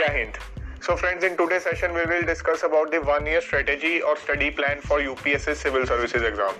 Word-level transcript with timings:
Jai 0.00 0.12
Hind. 0.12 0.49
So 0.90 0.96
friends, 0.96 1.22
in 1.22 1.36
today's 1.36 1.62
session 1.62 1.92
we 1.94 2.04
will 2.04 2.22
discuss 2.22 2.64
about 2.64 2.90
the 2.90 3.00
one 3.00 3.24
year 3.24 3.40
strategy 3.40 4.02
or 4.02 4.16
study 4.16 4.50
plan 4.50 4.80
for 4.80 4.98
UPSC 4.98 5.54
Civil 5.54 5.86
Services 5.86 6.24
exam. 6.24 6.56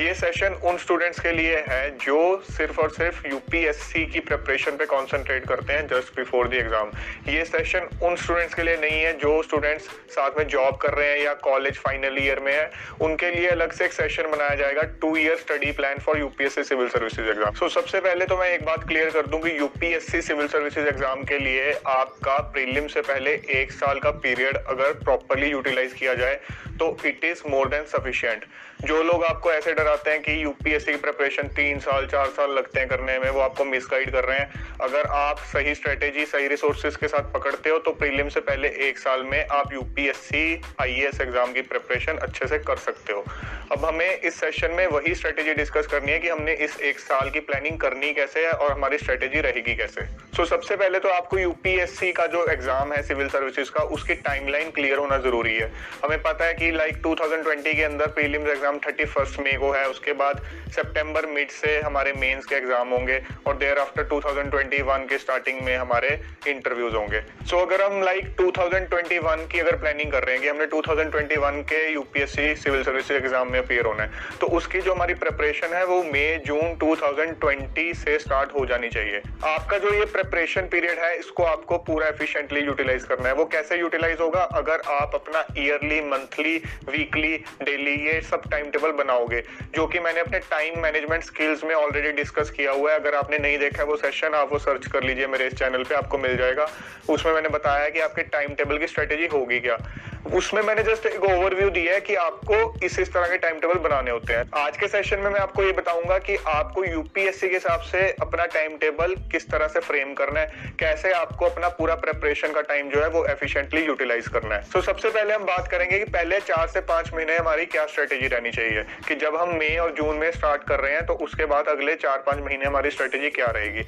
ये 0.00 0.12
session 0.14 0.52
उन 0.68 0.76
students 0.78 1.20
के 1.20 1.30
लिए 1.32 1.56
है 1.68 1.90
जो 1.98 2.18
सिर्फ़ 2.48 2.80
और 2.80 2.90
सिर्फ़ 2.90 3.26
यूपीएससी 3.28 4.04
की 4.12 4.20
प्रिपरेशन 4.26 4.76
पे 4.76 4.84
कंसंट्रेट 4.86 5.46
करते 5.48 5.72
हैं 5.72 5.86
जस्ट 5.88 6.16
बिफोर 6.16 6.48
द 6.48 6.54
एग्ज़ाम 6.54 6.90
ये 7.28 7.44
सेशन 7.44 7.88
उन 8.06 8.16
स्टूडेंट्स 8.16 8.54
के 8.54 8.62
लिए 8.62 8.76
नहीं 8.80 9.00
है 9.00 9.12
जो 9.18 9.32
स्टूडेंट्स 9.42 9.88
साथ 10.16 10.38
में 10.38 10.46
जॉब 10.48 10.76
कर 10.82 10.94
रहे 10.94 11.08
हैं 11.08 11.24
या 11.24 11.32
कॉलेज 11.46 11.78
फाइनल 11.78 12.18
ईयर 12.22 12.40
में 12.40 12.52
है। 12.52 12.70
उनके 13.08 13.30
लिए 13.30 13.48
अलग 13.48 13.72
से 13.72 13.84
एक 13.84 13.92
सेशन 13.92 14.30
बनाया 14.30 14.54
जाएगा 14.62 14.82
two 15.00 15.16
year 15.16 15.36
study 15.38 15.72
plan 15.80 15.98
for 16.06 16.18
UPSC 16.18 16.62
civil 16.70 16.88
services 16.88 17.28
exam 17.30 17.54
so 17.54 17.68
सबसे 17.78 18.00
पहले 18.00 18.26
तो 18.26 18.36
मैं 18.36 18.50
एक 18.52 18.64
बात 18.66 18.86
क्लियर 18.88 19.10
कर 19.18 19.26
दूँ 19.26 19.40
कि 19.42 19.56
यूपीएससी 19.58 20.22
सिविल 20.30 20.48
सर्विसेज़ 20.54 20.88
एग्ज़ाम 20.88 21.24
के 21.32 21.38
लिए 21.38 21.72
आपका 21.96 22.38
प्रीलिम 22.52 22.86
से 22.88 23.00
पहले 23.10 23.34
एक 23.60 23.67
साल 23.72 23.98
का 23.98 24.10
पीरियड 24.22 24.56
अगर 24.56 24.92
प्रॉपरली 25.04 25.50
यूटिलाइज 25.50 25.92
किया 25.92 26.14
जाए 26.14 26.40
तो 26.78 26.96
it 27.06 27.24
is 27.24 27.42
more 27.50 27.68
than 27.68 27.84
sufficient 27.88 28.44
जो 28.84 29.02
लोग 29.02 29.24
आपको 29.24 29.52
ऐसे 29.52 29.72
डराते 29.74 30.10
हैं 30.10 30.20
कि 30.22 30.42
यूपीएससी 30.42 30.92
की 30.92 30.98
प्रिपरेशन 30.98 31.48
तीन 31.54 31.78
साल 31.80 32.06
चार 32.06 32.26
साल 32.30 32.50
लगते 32.54 32.80
हैं 32.80 32.88
करने 32.88 33.18
में 33.18 33.28
वो 33.30 33.40
आपको 33.40 33.64
मिसगाइड 33.64 34.10
कर 34.12 34.24
रहे 34.24 34.38
हैं। 34.38 34.76
अगर 34.80 35.06
आप 35.12 35.38
सही 35.52 35.74
स्ट्रेटेजी 35.74 36.26
सही 36.26 36.48
रिसोर्सेज 36.48 36.96
के 36.96 37.08
साथ 37.08 37.32
पकड़ते 37.32 37.70
हो 37.70 37.78
तो 37.78 37.92
प्रीलिम 37.92 38.28
से 38.28 38.40
पहले 38.40 38.68
एक 38.88 38.98
साल 38.98 39.22
में 39.22 39.46
आप 39.48 39.72
यूपीएससी 39.72 40.60
आईएएस 40.80 41.20
एग्ज़ाम 41.20 41.52
की 41.52 41.62
प्रिपरेशन 41.64 42.18
अच्छे 42.18 42.46
से 42.46 42.58
कर 42.58 42.76
सकते 42.78 43.12
हो। 43.12 43.24
अब 43.72 43.84
हमें 43.84 44.20
इस 44.20 44.40
सेशन 44.40 44.72
में 44.72 44.86
वही 44.86 45.14
स्ट्रेटेजी 45.14 45.54
डिस्कस 45.54 45.86
करनी 45.86 46.12
है 46.12 46.18
कि 46.18 46.28
हमने 46.28 46.52
इस 46.66 46.80
एक 46.82 46.98
साल 46.98 47.30
की 47.30 47.40
प्लानिंग 47.40 47.78
करनी 47.80 48.12
कैसे 48.14 48.46
है 48.46 48.52
और 48.52 48.72
हमारी 48.72 48.98
स्ट्रेटेजी 48.98 49.40
रहेगी 49.40 49.74
कैसे। 49.74 50.04
सो 50.04 50.42
so, 50.42 50.48
सबसे 50.50 50.76
पहले 50.76 50.98
तो 50.98 51.08
आपको 51.08 51.38
यूपीएससी 51.38 52.12
का 52.12 52.26
जो 52.26 52.46
एग्ज़ाम 52.50 52.92
है 52.92 53.02
सिविल 53.02 53.28
सर्विसेज़ 53.58 53.70
का 53.74 53.82
उसकी 53.94 54.14
टाइमलाइन 54.22 54.70
क्लियर 54.70 54.98
होना 54.98 55.18
ज़रूरी 55.18 55.54
है। 55.54 55.70
हमें 56.04 56.20
पता 56.22 56.44
है 56.44 56.54
कि 56.54 56.70
लाइक 56.72 57.02
2020 57.02 57.74
के 57.74 57.82
अंदर 57.84 58.06
प्रीलिम्स 58.08 58.50
एग्ज़ाम 58.50 58.78
31 58.78 59.38
मई 59.40 59.52
को 59.58 59.70
है 59.72 59.84
उसके 59.88 60.12
बाद 60.12 60.42
सितंबर 60.74 61.26
मिड 61.28 61.50
से 61.50 61.78
हमारे 61.80 62.12
मेंस 62.14 62.46
के 62.46 62.54
एग्ज़ाम 62.56 62.88
होंगे 62.88 63.20
और 63.46 63.56
देयर 63.58 63.78
आफ्टर 63.78 64.08
2021 64.08 65.08
के 65.08 65.18
स्टार्टिंग 65.18 65.60
में 65.62 65.76
हमारे 65.76 66.08
इंटरव्यूज़ 66.48 66.94
होंगे। 66.94 67.20
सो 67.20 67.56
so, 67.56 67.62
अगर 67.62 67.82
हम 67.82 68.02
लाइक 68.02 68.34
2021 68.36 69.46
की 69.52 69.60
अगर 69.60 69.76
प्लानिंग 69.76 70.12
कर 70.12 70.24
रहे 70.24 70.34
हैं 70.34 70.42
कि 70.42 70.48
हमने 70.48 70.66
2021 70.68 71.62
के 71.72 71.80
यूपीएससी 71.92 72.54
सिविल 72.56 72.82
सर्विस 72.84 73.10
एग्ज़ाम 73.10 73.52
में 73.52 73.58
अपियर 73.58 73.86
होना 73.86 74.02
है 74.02 74.36
तो 74.40 74.46
उसकी 74.58 74.80
जो 74.80 74.94
हमारी 74.94 75.14
प्रिपरेशन 75.16 75.74
है 75.74 75.84
वो 75.86 76.02
मई 76.04 76.26
जून 76.46 76.76
2020 76.78 78.04
से 78.04 78.18
स्टार्ट 78.18 78.54
हो 78.54 78.64
जानी 78.66 78.88
चाहिए। 78.90 79.22
आपका 79.48 79.78
जो 79.78 79.94
ये 79.94 80.04
प्रिपरेशन 80.12 80.68
पीरियड 80.72 80.98
है 80.98 81.14
इसको 81.18 81.44
आपको 81.46 81.78
पूरा 81.88 82.06
एफिशिएंटली 82.08 82.60
यूटिलाइज 82.60 83.04
करना 83.04 83.28
है। 83.28 83.34
वो 83.38 83.44
कैसे 83.44 83.76
यूटिलाइज 83.78 84.20
होगा? 84.20 84.40
अगर 84.60 84.80
आप 84.90 85.14
अपना 85.14 85.44
ईयरली 85.58 86.00
मंथली 86.00 86.56
वीकली 86.88 87.36
डेली 87.62 87.94
ये 88.06 88.20
सब 88.20 88.48
टाइम 88.50 88.70
टेबल 88.70 88.92
बनाओगे, 88.94 89.40
जो 89.74 89.86
कि 89.86 90.00
मैंने 90.00 90.20
अपने 90.20 90.38
टाइम 90.50 90.80
मैनेजमेंट 90.82 91.22
स्किल्स 91.22 91.64
में 91.64 91.74
ऑलरेडी 91.74 92.12
डिस्कस 92.12 92.50
किया 92.50 92.72
हुआ 92.72 92.92
है, 92.92 92.98
अगर 92.98 93.14
आपने 93.14 93.38
नहीं 93.38 93.58
देखा 93.58 93.82
है 93.82 93.88
वो 93.88 93.96
सेशन 93.96 94.34
आप 94.34 94.52
वो 94.52 94.58
सर्च 94.58 94.86
कर 94.86 95.02
लीजिए 95.02 95.26
मेरे 95.26 95.46
इस 95.46 95.54
चैनल 95.54 95.82
पे, 95.82 95.94
आपको 95.94 96.18
मिल 96.18 96.36
जाएगा। 96.36 96.68
उसमें 97.10 97.32
मैंने 97.32 97.48
बताया 97.48 97.88
कि 97.88 98.00
आपके 98.00 98.22
टाइम 98.28 98.54
टेबल 98.54 98.78
की 98.78 98.86
स्ट्रेटेजी 98.86 99.26
होगी 99.26 99.60
क्या। 99.60 99.78
उसमें 100.26 100.60
मैंने 100.62 100.82
जस्ट 100.82 101.06
एक 101.06 101.24
ओवरव्यू 101.24 101.68
दिया 101.70 101.94
है 101.94 102.00
कि 102.00 102.14
आपको 102.14 102.56
इस 102.86 102.98
इस 102.98 103.12
तरह 103.12 103.26
के 103.26 103.36
टाइम 103.38 103.58
टेबल 103.58 103.78
बनाने 103.78 104.10
होते 104.10 104.32
हैं। 104.32 104.44
आज 104.56 104.76
के 104.76 104.88
सेशन 104.88 105.18
में 105.18 105.30
मैं 105.30 105.40
आपको 105.40 105.62
ये 105.62 105.72
बताऊँगा 105.72 106.18
कि 106.18 106.36
आपको 106.46 106.84
यूपीएससी 106.84 107.48
के 107.48 107.54
हिसाब 107.54 107.80
से 107.80 108.00
अपना 108.20 108.46
टाइम 108.46 108.76
टेबल 108.76 109.14
किस 109.32 109.48
तरह 109.50 109.68
से 109.68 109.80
फ्रेम 109.80 110.12
करना 110.14 110.40
है 110.40 110.72
कैसे 110.80 111.12
आपको 111.12 111.44
अपना 111.44 111.68
पूरा 111.68 111.94
प्रेपरेशन 111.94 112.52
का 112.52 112.60
टाइम 112.60 112.90
जो 112.90 113.00
है 113.02 113.08
वो 113.08 113.24
एफिशिएंटली 113.26 113.84
यूटिलाइज 113.84 114.28
करना 114.28 114.54
है। 114.54 114.62
सो 114.62 114.78
so, 114.78 114.84
सबसे 114.86 115.10
पहले 115.10 115.34
हम 115.34 115.44
बात 115.44 115.68
करेंगे 115.68 115.98
कि 115.98 116.04
पहले 116.04 116.40
चार 116.40 116.66
से 116.66 116.80
पाँच 116.80 117.12
महीने 117.14 117.36
हमारी 117.36 117.66
क्या 117.66 117.86
स्ट्रेटेजी 117.86 118.26
रहनी 118.26 118.50
चाहिए 118.50 118.84
कि 119.08 119.14
जब 119.14 119.36
हम 119.36 119.54
मई 119.54 119.76
और 119.76 119.92
जून 119.92 120.16
में 120.16 120.30
स्टार्ट 120.30 120.64
कर 120.64 120.80
रहे 120.80 120.92
हैं 120.92 121.06
तो 121.06 121.14
उसके 121.26 121.44
बाद 121.46 121.68
अगले 121.68 121.94
चार 121.96 122.18
पाँच 122.18 122.44
महीने 122.44 122.64
हमारी 122.64 122.90
स्ट्रेटेजी 122.90 123.30
क्या 123.30 123.46
रहेगी। 123.46 123.82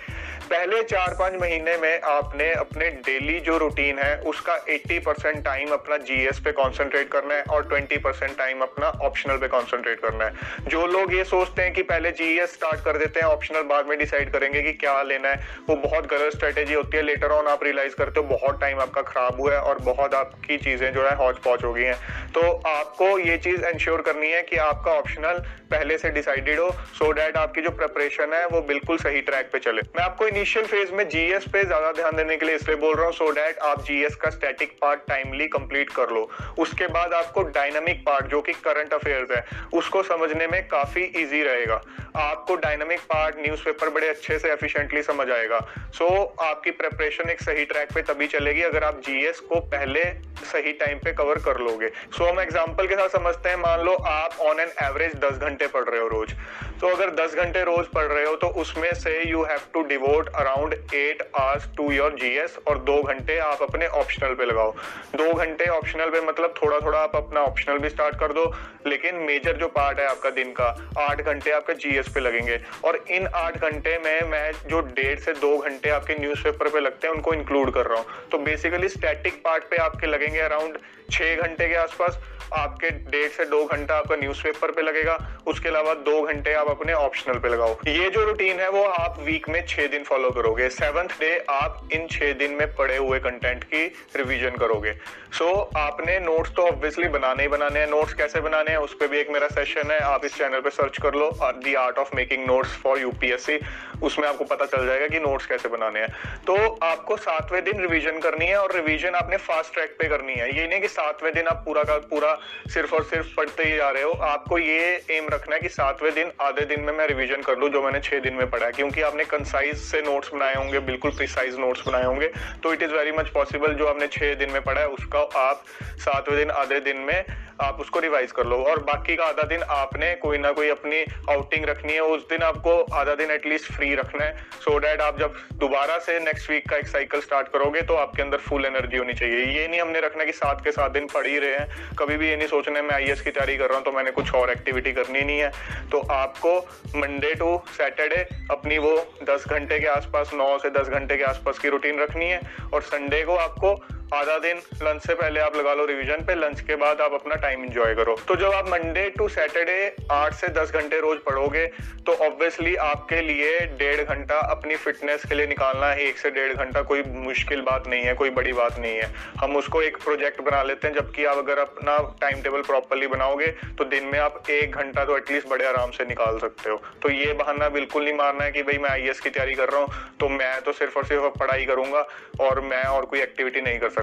पहले 0.51 0.83
चार 0.83 1.15
पाँच 1.19 1.35
महीने 1.41 1.77
में 1.77 2.01
आपने 2.01 2.51
अपने 2.53 2.89
डेली 3.07 3.39
जो 3.41 3.59
रूटीन 3.59 3.99
है 3.99 4.17
उसका 4.21 4.55
80 4.67 4.99
परसेंट 4.99 5.45
टाइम 5.45 5.73
अपना 5.73 5.97
जीएस 6.21 6.39
पे 6.45 6.53
कंसंट्रेट 6.53 7.09
करना 7.09 7.35
है 7.35 7.43
और 7.51 7.69
20 7.69 7.99
परसेंट 8.05 8.37
टाइम 8.39 8.61
अपना 8.63 8.89
ऑप्शनल 9.03 9.37
पे 9.37 9.49
कंसंट्रेट 9.49 10.01
करना 10.01 10.25
है। 10.25 10.69
जो 10.69 10.87
लोग 10.89 11.15
ये 11.15 11.25
सोचते 11.25 11.63
हैं 11.63 11.73
कि 11.75 11.83
पहले 11.85 12.11
जीएस 12.13 12.53
स्टार्ट 12.55 12.85
कर 12.85 12.99
देते 12.99 13.21
हैं 13.21 13.27
ऑप्शनल 13.29 13.63
बाद 13.69 13.87
में 13.87 13.99
डिसाइड 13.99 14.33
करेंगे 14.33 14.63
कि 14.63 14.73
क्या 14.75 15.01
लेना 15.03 15.29
है, 15.29 15.41
वो 15.69 15.77
बहुत 15.79 16.07
गलत 16.07 16.33
स्ट्रेटेजी 16.33 16.75
होती 16.75 16.97
है। 16.97 17.03
लेटर 17.03 17.33
ऑन 17.33 17.47
आप 17.49 17.65
रियलाइज़ 17.65 17.95
करते 17.95 18.21
हो 18.21 18.27
बहुत 18.29 18.61
टाइम 18.61 18.81
आपका 18.81 19.03
खराब 19.03 19.41
हुआ 19.41 19.53
है 19.53 19.61
और 19.61 19.79
बहुत 19.83 20.15
आपकी 20.15 20.59
चीज़ें 20.59 20.93
जो 20.95 21.07
है 21.07 21.15
हौच 21.17 21.39
पौच 21.45 21.65
हो 21.65 21.73
गई 21.73 21.85
हैं। 21.85 21.97
तो 22.35 22.43
आपको 22.69 23.19
ये 23.19 23.37
चीज़ 23.39 23.65
इंश्योर 23.67 24.03
करनी 24.03 24.31
है 24.31 24.43
कि 24.43 24.57
आपका 24.59 24.93
ऑप्शनल 24.95 25.43
पहले 25.71 25.99
से 25.99 26.11
डिसाइडेड 26.11 26.59
हो 26.61 26.71
सो 26.99 27.11
डैट 27.13 27.37
आपकी 27.37 27.63
जो 27.63 27.71
प्रिपरेशन 27.73 28.33
है 28.35 28.47
वो 28.49 28.61
बिल्कुल 28.69 28.99
सही 28.99 29.21
ट्रैक 29.23 29.51
पे 29.53 29.59
चले। 29.61 29.83
मैं 29.97 30.03
आपको 30.05 30.27
इनिशियल 30.29 30.67
फ़ेज़ 30.67 30.93
में 30.93 31.09
जीएस 31.09 31.45
पे 31.53 31.65
ज़्यादा 31.65 31.93
ध्यान 31.93 32.17
देने 32.17 32.37
के 32.37 32.47
लिए 32.47 32.55
इसलिए 32.55 32.77
बोल 32.79 32.95
रहा 32.97 33.07
हूँ 33.07 33.13
सो 33.15 33.31
डैट 33.33 33.59
आप 33.65 33.85
जीएस 33.85 34.15
का 34.17 34.31
स्टैटिक 34.31 34.77
पार्ट 34.81 35.01
टाइमली 35.09 35.47
कंप्लीट 35.49 35.91
कर। 35.91 36.10
लो। 36.11 36.31
उसके 36.59 36.87
बाद 36.87 37.13
आपको 37.13 37.43
डायनामिक 37.43 38.05
पार्ट 38.07 38.27
जो 38.27 38.41
कि 38.41 38.53
करंट 38.53 38.95
अफेयर्स 38.95 39.31
है 39.31 39.45
उसको 39.75 40.03
समझने 40.03 40.47
में 40.47 40.69
काफ़ी 40.69 41.03
इजी 41.03 41.43
रहेगा। 41.43 41.83
आपको 42.17 42.55
डायनामिक 42.57 43.01
पार्ट 43.01 43.37
न्यूज़पेपर 43.39 43.89
बड़े 43.89 44.09
अच्छे 44.09 44.39
से 44.39 44.53
एफिशिएंटली 44.53 45.03
समझ 45.03 45.31
आएगा। 45.31 45.59
सो 45.95 46.09
so, 46.09 46.45
आपकी 46.47 46.71
प्रिपरेशन 46.71 47.31
एक 47.31 47.41
सही 47.41 47.65
ट्रैक 47.65 47.93
पे 47.93 48.03
तभी 48.03 48.27
चलेगी 48.27 48.63
अगर 48.63 48.85
आप 48.85 49.01
जीएस 49.01 49.41
को 49.41 49.61
पहले 49.61 50.05
सही 50.45 50.73
टाइम 50.73 50.99
पे 50.99 51.13
कवर 51.13 51.39
कर 51.39 51.59
लोगे। 51.59 51.89
सो 51.89 52.25
so, 52.25 52.31
हम 52.31 52.41
एग्जांपल 52.41 52.87
के 52.87 52.95
साथ 52.95 53.09
समझते 53.09 53.49
हैं। 53.49 53.57
मान 53.57 53.81
लो 53.81 53.95
आप 53.95 54.37
ऑन 54.41 54.61
एन 54.61 54.73
एवरेज 54.83 55.15
10 55.15 55.39
घंटे 55.39 55.67
पढ़ 55.67 55.85
रहे 55.85 56.01
हो 56.01 56.09
रोज। 56.09 56.35
तो 56.81 56.89
अगर 56.89 57.11
10 57.15 57.35
घंटे 57.37 57.63
रोज 57.65 57.87
पढ़ 57.87 58.05
रहे 58.05 58.25
हो 58.25 58.35
तो 58.37 58.47
उसमें 58.61 58.93
से 58.95 59.11
you 59.31 59.43
have 59.45 59.61
to 59.75 59.83
devote 59.83 60.29
around 60.35 60.75
8 60.95 61.23
hours 61.37 61.67
to 61.77 61.91
your 61.93 62.15
GS 62.21 62.57
और 62.69 62.79
दो 62.81 63.01
घंटे 63.03 63.39
आप 63.39 63.63
अपने 63.63 63.87
ऑप्शनल 64.01 64.35
पे 64.35 64.45
लगाओ। 64.45 64.71
दो 65.17 65.33
घंटे 65.35 65.65
ऑप्शनल 65.71 66.11
पे 66.11 66.21
मतलब 66.21 66.55
थोड़ा 66.63 66.79
थोड़ा 66.79 66.99
आप 66.99 67.17
अपना 67.17 67.41
ऑप्शनल 67.41 67.79
भी 67.79 67.89
स्टार्ट 67.89 68.19
कर 68.21 68.33
दो, 68.33 68.45
लेकिन 68.87 69.15
मेजर 69.23 69.57
जो 69.57 69.69
पार्ट 69.69 69.99
है 70.01 70.07
आपका 70.07 70.31
दिन 70.31 70.53
का, 70.53 70.69
आठ 70.99 71.21
घंटे 71.21 71.51
आपके 71.51 71.75
जीएस 71.75 72.09
पे 72.09 72.21
लगेंगे। 72.21 72.61
और 72.85 73.05
इन 73.11 73.27
आठ 73.35 73.61
घंटे 73.61 73.99
में 73.99 74.31
मैं 74.31 74.53
जो 74.69 74.81
डेढ़ 74.81 75.19
से 75.19 75.33
दो 75.33 75.57
घंटे 75.59 75.91
आपके 75.91 76.15
न्यूज़पेपर 76.21 76.69
पे 76.69 76.81
लगते 76.81 77.07
हैं, 77.07 77.15
उनको 77.15 77.35
इंक्लूड 77.35 77.73
कर 77.75 77.87
रहा 77.87 77.99
हूँ। 77.99 78.29
तो 78.33 78.39
बेसिकली 78.39 78.89
स्टैटिक 78.89 79.43
पार्ट 79.45 79.65
पे 79.71 79.77
आपके 79.77 80.07
लगेंगे 80.07 80.41
अराउंड 80.41 80.79
छह 81.11 81.37
घंटे 81.37 81.69
के 81.69 81.75
आसपास 81.75 82.19
आपके 82.53 82.91
डेढ़ 83.11 83.29
से 83.31 83.45
दो 83.45 83.65
घंटा 83.65 83.97
आपका 83.97 84.17
न्यूज़पेपर 84.17 84.71
पे 84.71 84.83
लगेगा। 84.83 85.17
उसके 85.47 85.69
अलावा 85.69 85.95
दो 86.07 86.21
घंटे 86.23 86.53
आप 86.53 86.69
अपने 86.69 86.93
ऑप्शनल 86.93 87.39
पे 87.39 87.49
लगाओ। 87.49 87.77
ये 87.87 88.09
जो 88.11 88.25
रूटीन 88.25 88.61
है, 88.61 88.69
वो 88.71 88.83
आप 88.85 89.21
वीक 89.21 89.49
में 89.49 89.65
छह 89.67 89.87
दिन 89.87 90.05
फॉलो 90.05 90.31
करोगे। 90.31 90.69
सेवंथ 90.69 91.19
डे 91.21 91.37
आप 91.51 91.89
इन 91.93 92.07
छह 92.09 92.33
दिन 92.33 92.55
में 92.55 92.75
पड़े 92.75 92.97
हुए 92.97 93.19
कंटेंट 93.19 93.65
की 93.65 93.87
रिवीजन 94.17 94.57
करोगे। 94.57 94.95
सो 95.33 95.45
so, 95.45 95.77
आपने 95.77 96.19
नोट्स 96.21 96.51
तो 96.51 96.63
ऑब्वियसली 96.63 97.09
बनाने 97.09 97.43
ही 97.43 97.49
बनाने 97.49 97.81
हैं। 97.81 97.87
नोट्स 97.87 98.15
कैसे 98.15 98.41
बनाने 98.41 98.71
हैं? 98.71 98.79
उस 98.79 98.95
पर 98.95 99.07
भी 99.07 99.19
एक 99.19 99.31
मेरा 99.31 99.49
सेशन 99.49 99.91
है। 99.91 99.99
आप 99.99 100.25
इस 100.25 100.37
चैनल 100.39 100.61
पे 100.61 100.71
सर्च 100.71 100.99
कर 100.99 101.15
लो 101.15 101.31
the 101.43 101.75
art 101.75 101.99
of 101.99 102.11
making 102.17 102.47
notes 102.47 102.77
for 102.77 102.99
UPSC 102.99 103.59
उसमें 104.03 104.27
आपको 104.29 104.45
पता 104.45 104.67
चल 104.67 104.87
जाएगा 104.87 105.07
कि 105.07 105.19
नोट्स 105.21 105.47
कैसे 105.47 105.69
बनाने 105.69 106.01
हैं। 106.01 106.09
तो 106.47 106.57
आपको 106.83 107.17
सातवें 107.17 107.63
दिन 107.65 107.81
रिवीजन 107.81 108.19
करनी 108.19 108.47
है 108.47 108.57
और 108.57 108.75
रिवीजन 108.75 109.15
आपने 109.15 109.37
फास्ट 109.37 109.75
ट्रैक 109.75 109.97
पे 109.99 110.09
करनी 110.09 110.35
है। 110.35 110.49
ये 110.57 110.67
नहीं 110.67 110.81
कि 110.81 110.89
सातवें 110.89 111.33
दिन 111.35 111.47
आप 111.47 111.63
पूरा 111.65 111.83
का 111.83 111.97
पूरा 112.11 112.35
सिर्फ़ 112.69 112.95
और 112.95 113.05
सिर्फ़ 113.05 113.35
पढ़ते 113.37 113.65
ही 113.65 113.77
जा 113.77 113.91
रहे 113.91 114.03
हो। 114.03 114.13
आपको 114.29 114.59
ये 114.59 115.03
एम 115.11 115.29
रखना 115.29 115.55
है 115.55 115.61
कि 115.61 115.69
सातवें 115.69 116.13
दिन 116.15 116.33
आधे 116.41 116.65
दिन 116.65 116.81
में 116.81 116.93
मैं 116.93 117.07
रिविजन 117.07 117.43
कर 117.43 117.59
लूँ 117.59 117.71
जो 117.71 117.83
मैंने 117.83 118.01
छह 118.01 118.19
दिन 118.19 118.35
में 118.35 118.49
पढ़ा 118.51 118.67
है। 118.67 118.73
क्योंकि 118.73 119.03
आपने 119.03 119.25
कंसाइज 119.25 119.77
से 119.83 120.03
नोट्स 120.03 120.35
बनाए 120.35 120.55
होंगे 120.55 120.81
बिल्कुल 120.81 121.11
प्रिसाइज 121.11 121.59
नोट्स 121.59 121.87
बनाए 121.87 122.05
होंगे। 122.05 122.33
तो 122.63 122.73
it 122.73 122.83
is 122.83 122.95
very 122.95 123.13
much 123.13 123.29
possible 123.31 123.75
जो 123.75 123.87
आपने 123.87 124.07
छह 124.09 124.35
दिन 124.35 124.51
में 124.51 124.63
पढ़ा 124.63 124.81
है 124.81 124.89
उसका 124.89 125.20
आप 125.23 125.65
सातवें 125.99 126.37
दिन, 126.39 126.51
आधे 126.53 126.81
दिन 126.81 126.97
में 126.99 127.25
आप 127.61 127.81
उसको 127.81 127.99
रिवाइज 128.01 128.31
कर 128.33 128.47
लो। 128.47 128.57
और 128.65 128.79
बाकी 128.83 129.15
का 129.17 129.25
आधा 129.25 129.43
दिन 129.43 129.63
आपने 129.63 130.15
कोई 130.15 130.39
ना 130.39 130.51
कोई 130.53 130.69
अपनी 130.71 131.01
आउटिंग 131.31 131.65
रखनी 131.65 131.93
है। 131.93 132.01
उस 132.03 132.23
दिन 132.29 132.43
आपको 132.43 132.77
आधा 132.95 133.15
दिन 133.15 133.31
एटलीस्ट 133.31 133.73
फ्री 133.73 133.95
रखना 133.95 134.25
है। 134.25 134.37
सो 134.55 134.71
so 134.71 134.81
डैट 134.83 135.01
आप 135.01 135.19
जब 135.19 135.35
दोबारा 135.55 135.99
से 135.99 136.19
नेक्स्ट 136.21 136.51
वीक 136.51 136.69
का 136.71 136.77
एक 136.77 136.87
साइकिल 136.89 137.21
स्टार्ट 137.21 137.49
करोगे 137.49 137.83
तो 137.83 137.95
आपके 137.97 138.23
अंदर 138.23 138.39
फुल 138.39 138.67
एनर्जी 138.67 138.97
होनी 138.97 139.15
चाहिए। 139.15 139.45
ये 139.59 139.67
नहीं 139.69 139.81
हमने 139.81 140.01
रखना 140.01 140.25
कि 140.25 140.33
सात 140.33 140.65
के 140.65 140.73
सात 140.73 140.91
दिन 140.91 141.07
पढ़ 141.07 141.27
ही 141.27 141.39
रहे 141.39 141.57
हैं। 141.57 141.97
कभी 141.99 142.17
भी 142.17 142.29
ये 142.29 142.37
नहीं 142.37 142.49
सोचना, 142.49 142.83
मैं 142.83 142.95
आई 142.95 143.15
की 143.15 143.31
तैयारी 143.31 143.57
कर 143.57 143.69
रहा 143.69 143.77
हूँ 143.77 143.85
तो 143.85 143.93
मैंने 143.93 144.11
कुछ 144.11 144.35
और 144.35 144.51
एक्टिविटी 144.51 144.93
करनी 144.93 145.21
नहीं 145.21 145.39
है। 145.39 145.53
तो 145.91 146.01
आपको 146.13 146.59
मंडे 146.97 147.35
टू 147.35 147.57
सैटरडे 147.69 148.27
अपनी 148.51 148.79
वो 148.79 148.97
दस 149.25 149.45
घंटे 149.49 149.81
के 149.81 149.87
आसपास, 149.91 150.31
नौ 150.35 150.59
से 150.59 150.71
दस 150.71 150.89
घंटे 150.89 151.17
के 151.17 151.25
आसपास 151.27 151.59
की 151.59 151.69
रूटीन 151.69 152.01
रखनी 152.01 152.27
है। 152.27 152.41
और 152.75 152.83
संडे 152.83 153.23
को 153.23 153.37
आपको 153.39 153.75
आधा 154.15 154.37
दिन 154.39 154.57
लंच 154.83 155.03
से 155.03 155.15
पहले 155.15 155.41
आप 155.41 155.57
लगा 155.57 155.73
लो 155.75 155.85
रिवीजन 155.87 156.25
पे 156.27 156.35
लंच 156.35 156.61
के 156.61 156.77
बाद 156.77 157.01
आप 157.01 157.13
अपना 157.15 157.35
टाइम 157.43 157.65
इंजॉय 157.65 157.95
करो। 157.95 158.17
तो 158.29 158.37
जब 158.37 158.53
आप 158.53 158.69
मंडे 158.69 159.09
टू 159.11 159.29
सैटरडे 159.29 160.07
आठ 160.13 160.33
से 160.35 160.49
दस 160.51 160.73
घंटे 160.73 161.01
रोज 161.01 161.19
पढ़ोगे 161.27 161.67
तो 162.07 162.13
ऑब्वियसली 162.27 162.75
आपके 162.83 163.21
लिए 163.23 163.59
डेढ़ 163.79 164.03
घंटा 164.05 164.39
अपनी 164.51 164.77
फिटनेस 164.77 165.25
के 165.25 165.35
लिए 165.35 165.47
निकालना 165.47 165.87
है। 165.87 166.07
एक 166.07 166.19
से 166.19 166.31
डेढ़ 166.31 166.53
घंटा 166.55 166.83
कोई 166.83 167.03
मुश्किल 167.03 167.61
बात 167.61 167.87
नहीं 167.89 168.03
है, 168.03 168.15
कोई 168.15 168.31
बड़ी 168.31 168.53
बात 168.53 168.79
नहीं 168.79 168.95
है। 168.95 169.11
हम 169.41 169.57
उसको 169.57 169.83
एक 169.83 169.97
प्रोजेक्ट 170.05 170.41
बना 170.41 170.63
लेते 170.63 170.89
हैं, 170.89 170.95
जबकि 170.95 171.25
आप 171.25 171.39
अगर 171.39 171.59
अपना 171.59 171.97
टाइम 172.21 172.43
टेबल 172.43 172.63
प्रॉपरली 172.63 173.07
बनाओगे 173.07 173.47
तो 173.79 173.85
दिन 173.87 174.05
में 174.05 174.19
आप 174.19 174.43
एक 174.51 174.77
घंटा 174.77 175.05
तो 175.05 175.17
एटलीस्ट 175.17 175.49
बड़े 175.49 175.67
आराम 175.67 175.91
से 175.91 176.05
निकाल 176.05 176.39
सकते 176.39 176.71
हो। 176.71 176.83
तो 177.03 177.11
ये 177.11 177.33
बहाना 177.35 177.69
बिल्कुल 177.71 178.05
नहीं 178.05 178.15
मारना 178.15 178.45
है 178.45 178.53
कि 178.53 178.63
भाई 178.63 178.79
मैं 178.79 178.91
आईएएस 178.91 179.21
की 179.21 179.31
तैयारी 179.31 179.55
कर 179.55 179.69
रहा 179.69 179.81
हूँ 179.81 180.17
तो 180.21 180.29
मैं 180.31 180.61
तो 180.63 180.73
सिर्फ़ 180.73 180.99
और 180.99 181.07
सिर्फ़ 181.07 181.39
पढ़ाई 181.39 181.65
करूँगा, 181.65 182.07
और 182.41 182.61
मैं 182.63 182.85
और 182.85 183.05
कोई 183.05 183.21
एक्टिविटी 183.21 183.61
नहीं 183.61 183.79
कर 183.79 183.89
सकता। 183.89 183.99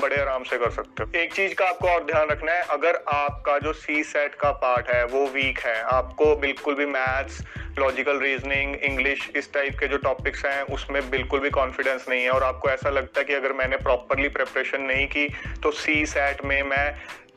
बड़े 0.00 0.16
आराम 0.16 0.42
से 0.42 0.58
कर 0.58 0.70
सकते 0.70 1.02
हो। 1.02 1.18
एक 1.18 1.34
चीज़ 1.34 1.54
का 1.54 1.66
आपको 1.66 1.88
और 1.88 2.04
ध्यान 2.04 2.28
रखना 2.28 2.52
है, 2.52 2.62
अगर 2.62 2.96
आपका 3.08 3.58
जो 3.58 3.72
सी 3.72 4.02
सेट 4.04 4.34
का 4.34 4.50
पार्ट 4.50 4.88
है, 4.88 5.04
वो 5.04 5.26
वीक 5.26 5.58
है, 5.58 5.80
आपको 5.82 6.36
बिल्कुल 6.36 6.74
भी 6.74 6.86
मैथ्स 6.86 7.42
लॉजिकल 7.78 8.18
रीजनिंग 8.18 8.74
इंग्लिश 8.76 9.30
इस 9.36 9.52
टाइप 9.52 9.78
के 9.78 9.88
जो 9.88 9.96
टॉपिक्स 9.96 10.44
हैं, 10.46 10.62
उसमें 10.62 11.10
बिल्कुल 11.10 11.40
भी 11.40 11.50
कॉन्फिडेंस 11.50 12.06
नहीं 12.08 12.22
है। 12.22 12.30
और 12.30 12.42
आपको 12.42 12.70
ऐसा 12.70 12.90
लगता 12.90 13.20
है 13.20 13.24
कि 13.24 13.34
अगर 13.34 13.52
मैंने 13.52 13.76
प्रॉपरली 13.76 14.28
प्रिपरेशन 14.28 14.82
नहीं 14.82 15.06
की 15.06 15.28
तो 15.62 15.70
सी 15.70 16.06
सेट 16.06 16.44
में 16.44 16.62
मैं 16.62 16.94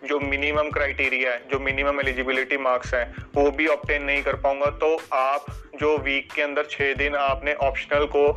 जो 0.07 0.19
मिनिमम 0.19 0.69
क्राइटेरिया 0.69 1.31
है, 1.31 1.41
जो 1.51 1.59
मिनिमम 1.59 1.99
एलिजिबिलिटी 1.99 2.57
मार्क्स 2.57 2.93
हैं, 2.93 3.15
वो 3.35 3.51
भी 3.51 3.67
ऑप्टेन 3.67 4.03
नहीं 4.03 4.23
कर 4.23 4.35
पाऊँगा। 4.35 4.65
तो 4.65 4.97
आप 5.13 5.45
जो 5.75 5.97
वीक 5.97 6.31
के 6.31 6.41
अंदर 6.41 6.65
छः 6.65 6.93
दिन 6.93 7.15
आपने 7.15 7.53
ऑप्शनल 7.53 8.05
को 8.05 8.27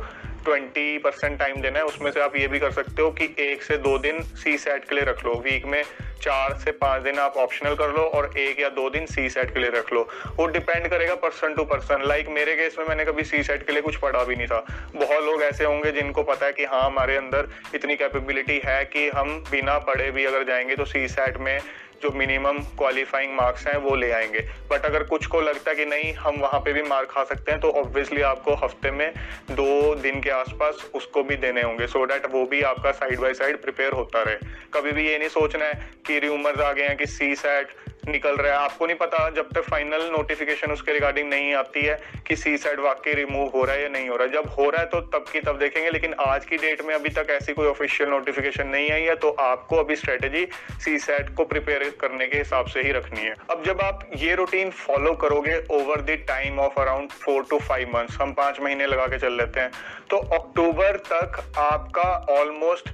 ट्वेंटी 0.43 0.97
परसेंट 0.97 1.37
टाइम 1.39 1.61
देना 1.61 1.79
है, 1.79 1.85
उसमें 1.85 2.11
से 2.11 2.21
आप 2.21 2.35
ये 2.35 2.47
भी 2.47 2.59
कर 2.59 2.71
सकते 2.71 3.01
हो 3.01 3.09
कि 3.11 3.33
एक 3.39 3.63
से 3.63 3.77
दो 3.77 3.97
दिन 3.97 4.21
सी 4.21 4.57
सेट 4.57 4.85
के 4.89 4.95
लिए 4.95 5.03
रख 5.05 5.25
लो। 5.25 5.33
वीक 5.39 5.65
में 5.65 5.83
चार 6.21 6.53
से 6.59 6.71
पाँच 6.71 7.01
दिन 7.01 7.19
आप 7.19 7.37
ऑप्शनल 7.37 7.75
कर 7.75 7.89
लो 7.89 8.03
और 8.03 8.31
एक 8.37 8.59
या 8.59 8.69
दो 8.69 8.89
दिन 8.89 9.05
सी 9.05 9.29
सेट 9.29 9.53
के 9.53 9.59
लिए 9.59 9.69
रख 9.69 9.91
लो। 9.93 10.01
वो 10.37 10.45
डिपेंड 10.47 10.87
करेगा 10.87 11.15
पर्सन 11.15 11.53
टू 11.53 11.63
पर्सन 11.63 12.03
लाइक 12.07 12.29
मेरे 12.29 12.55
केस 12.55 12.75
में 12.79 12.85
मैंने 12.85 13.05
कभी 13.05 13.23
सी 13.23 13.43
सेट 13.43 13.65
के 13.67 13.73
लिए 13.73 13.81
कुछ 13.81 13.95
पढ़ा 13.95 14.23
भी 14.23 14.35
नहीं 14.35 14.47
था। 14.47 14.59
बहुत 14.95 15.23
लोग 15.23 15.43
ऐसे 15.43 15.65
होंगे 15.65 15.91
जिनको 15.91 16.23
पता 16.23 16.45
है 16.45 16.53
कि 16.53 16.65
हाँ 16.65 16.83
हमारे 16.83 17.15
अंदर 17.15 17.47
इतनी 17.75 17.95
कैपेबिलिटी 17.95 18.61
है 18.65 18.83
कि 18.85 19.09
हम 19.09 19.37
बिना 19.51 19.77
पढ़े 19.79 20.09
भी 20.11 20.25
अगर 20.25 20.43
जाएँगे 20.43 20.75
तो 20.75 20.85
सी 20.85 21.07
सेट 21.07 21.37
में 21.37 21.59
जो 22.03 22.11
मिनिमम 22.11 22.59
क्वालिफाइंग 22.77 23.33
मार्क्स 23.35 23.67
हैं, 23.67 23.77
वो 23.77 23.95
ले 23.95 24.11
आएँगे। 24.11 24.39
बट 24.71 24.85
अगर 24.85 25.03
कुछ 25.03 25.25
को 25.25 25.41
लगता 25.41 25.71
है 25.71 25.75
कि 25.75 25.85
नहीं, 25.85 26.13
हम 26.13 26.35
वहाँ 26.35 26.59
पे 26.59 26.73
भी 26.73 26.81
मार्क 26.81 27.09
खा 27.11 27.23
सकते 27.23 27.51
हैं 27.51 27.59
तो 27.61 27.69
ऑब्वियसली 27.71 28.21
आपको 28.21 28.55
हफ़्ते 28.55 28.91
में 28.91 29.13
दो 29.51 29.95
दिन 29.95 30.21
के 30.21 30.29
आसपास 30.29 30.89
उसको 30.95 31.23
भी 31.23 31.35
देने 31.35 31.61
होंगे। 31.61 31.87
सो 31.87 31.99
so 31.99 32.07
डैट 32.07 32.25
वो 32.25 32.45
भी 32.45 32.61
आपका 32.61 32.91
साइड 32.91 33.19
बाई 33.19 33.33
साइड 33.33 33.61
प्रिपेयर 33.61 33.91
होता 33.91 34.23
रहे। 34.23 34.35
कभी 34.73 34.91
भी 34.91 35.07
ये 35.07 35.17
नहीं 35.19 35.29
सोचना 35.29 35.65
है 35.65 35.89
कि 36.05 36.19
र्यूमर्स 36.19 36.59
आ 36.59 36.71
गए 36.71 36.83
हैं 36.83 36.97
कि 36.97 37.05
सी 37.05 37.35
सेट 37.35 37.67
निकल 38.07 38.35
रहा 38.35 38.51
है। 38.51 38.57
आपको 38.59 38.85
नहीं 38.85 38.97
पता 38.97 39.29
जब 39.29 39.49
तक 39.55 39.69
फाइनल 39.69 40.03
नोटिफिकेशन 40.11 40.71
उसके 40.71 40.93
रिगार्डिंग 40.93 41.29
नहीं 41.29 41.53
आती 41.55 41.81
है 41.81 41.99
कि 42.27 42.35
सी 42.35 42.57
साइड 42.57 42.79
वाकई 42.79 43.13
रिमूव 43.13 43.49
हो 43.49 43.63
रहा 43.63 43.75
है 43.75 43.81
या 43.81 43.89
नहीं 43.89 44.09
हो 44.09 44.15
रहा 44.15 44.27
है। 44.27 44.33
जब 44.33 44.49
हो 44.49 44.69
रहा 44.69 44.81
है 44.81 44.87
तो 44.87 45.01
तब 45.09 45.25
की 45.31 45.39
तब 45.41 45.57
देखेंगे, 45.59 45.89
लेकिन 45.89 46.13
आज 46.19 46.45
की 46.45 46.57
डेट 46.57 46.81
में 46.85 46.93
अभी 46.95 47.09
तक 47.11 47.27
ऐसी 47.31 47.53
कोई 47.53 47.67
ऑफिशियल 47.67 48.09
नोटिफिकेशन 48.09 48.67
नहीं 48.67 48.89
आई 48.91 49.03
है 49.03 49.15
तो 49.17 49.29
आपको 49.41 49.75
अभी 49.77 49.95
स्ट्रेटेजी 49.95 50.45
सी 50.79 50.97
सेट 50.99 51.33
को 51.35 51.45
प्रिपेयर 51.45 51.89
करने 52.01 52.27
के 52.27 52.37
हिसाब 52.37 52.65
से 52.67 52.81
ही 52.81 52.91
रखनी 52.91 53.21
है। 53.21 53.33
अब 53.51 53.63
जब 53.65 53.81
आप 53.81 54.09
ये 54.17 54.35
रूटीन 54.35 54.69
फॉलो 54.77 55.13
करोगे 55.21 55.57
over 55.71 56.01
the 56.01 56.17
time 56.27 56.59
of 56.59 56.79
around 56.81 57.09
four 57.21 57.45
to 57.49 57.59
five 57.59 57.91
months 57.95 58.17
हम 58.21 58.33
पाँच 58.33 58.59
महीने 58.59 58.87
लगा 58.87 59.05
के 59.07 59.19
चल 59.19 59.37
लेते 59.37 59.59
हैं 59.59 59.71
तो 60.09 60.17
अक्टूबर 60.35 60.97
तक 61.11 61.39
आपका 61.57 62.09
almost 62.31 62.89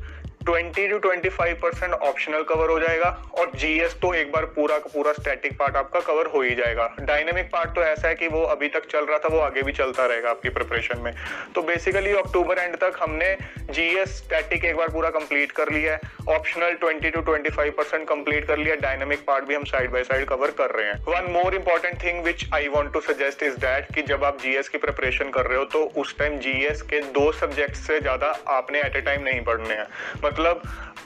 twenty 0.46 0.88
to 0.88 0.98
twenty 1.00 1.30
five 1.30 1.56
percent 1.62 1.94
optional 1.94 2.44
cover 2.50 2.70
हो 2.70 2.80
जाएगा 2.80 3.10
और 3.40 3.52
जीएस 3.56 3.96
तो 4.02 4.14
एक 4.14 4.32
बार 4.32 4.46
पूरा 4.56 4.78
का 4.78 4.90
पूरा 4.94 5.14
स्टैटिक 5.14 5.58
पार्ट 5.60 5.76
आपका 5.76 6.00
कवर 6.02 6.26
हो 6.34 6.42
ही 6.42 6.56
जाएगा। 6.56 6.86
डायनेमिक 7.02 7.50
पार्ट 7.52 7.70
तो 7.76 7.84
ऐसा 7.84 8.08
है 8.08 8.16
कि 8.16 8.28
वो 8.28 8.42
अभी 8.46 8.68
तक 8.70 8.86
चल 8.92 9.06
रहा 9.06 9.18
था, 9.18 9.28
वो 9.28 9.40
आगे 9.40 9.62
भी 9.62 9.72
चलता 9.74 10.06
रहेगा 10.06 10.30
आपकी 10.30 10.50
प्रिपरेशन 10.50 11.00
में। 11.00 11.14
तो 11.56 11.62
बेसिकली 11.64 12.12
अक्टूबर 12.16 12.60
एंड 12.60 12.76
तक 12.76 13.00
हमने 13.02 13.36
जीएस 13.72 14.18
स्टैटिक 14.18 14.66
एक 14.66 14.76
बार 14.78 14.90
पूरा 14.90 15.10
कंप्लीट 15.12 15.52
कर 15.52 15.72
लिया 15.72 15.94
है। 15.94 16.14
Optional 16.30 16.74
twenty 16.76 17.10
to 17.10 17.22
twenty 17.22 17.50
five 17.50 17.74
percent 17.78 18.08
complete 18.10 18.48
कर 18.48 18.58
लिया 18.58 18.76
डायनेमिक 18.82 19.26
पार्ट 19.28 19.46
भी 19.46 19.56
हम 19.56 19.64
साइड 19.66 19.92
बाय 19.92 20.04
साइड 20.04 20.26
कवर 20.28 20.52
कर 20.58 20.72
रहे 20.72 20.88
हैं। 20.88 21.00
One 21.08 21.32
more 21.32 21.56
important 21.56 22.02
thing 22.04 22.24
which 22.24 22.46
I 22.54 22.68
want 22.68 22.94
to 22.94 23.02
suggest 23.04 23.44
is 23.44 23.58
that 23.60 23.94
कि 23.96 24.02
जब 24.04 24.24
आप 24.24 24.40
जीएस 24.42 24.70
की 24.70 24.78
प्रिपरेशन 24.78 25.30
कर 25.30 25.46
रहे 25.46 25.58
हो 25.58 25.66
तो 25.74 25.84
उस 25.98 26.18
टाइम 26.20 26.38
जीएस 26.40 26.82
के 26.84 27.02
दो 27.14 27.32
सब्जेक्ट 27.34 27.76
से 27.78 28.00
ज़्यादा 28.00 28.34
आपने 28.50 28.80
एट 28.80 28.96
ए 28.96 29.02
टाइम 29.02 29.24
नहीं 29.24 29.42
पढ़ने 29.44 29.74
हैं। 29.74 29.88
मतलब 30.36 30.62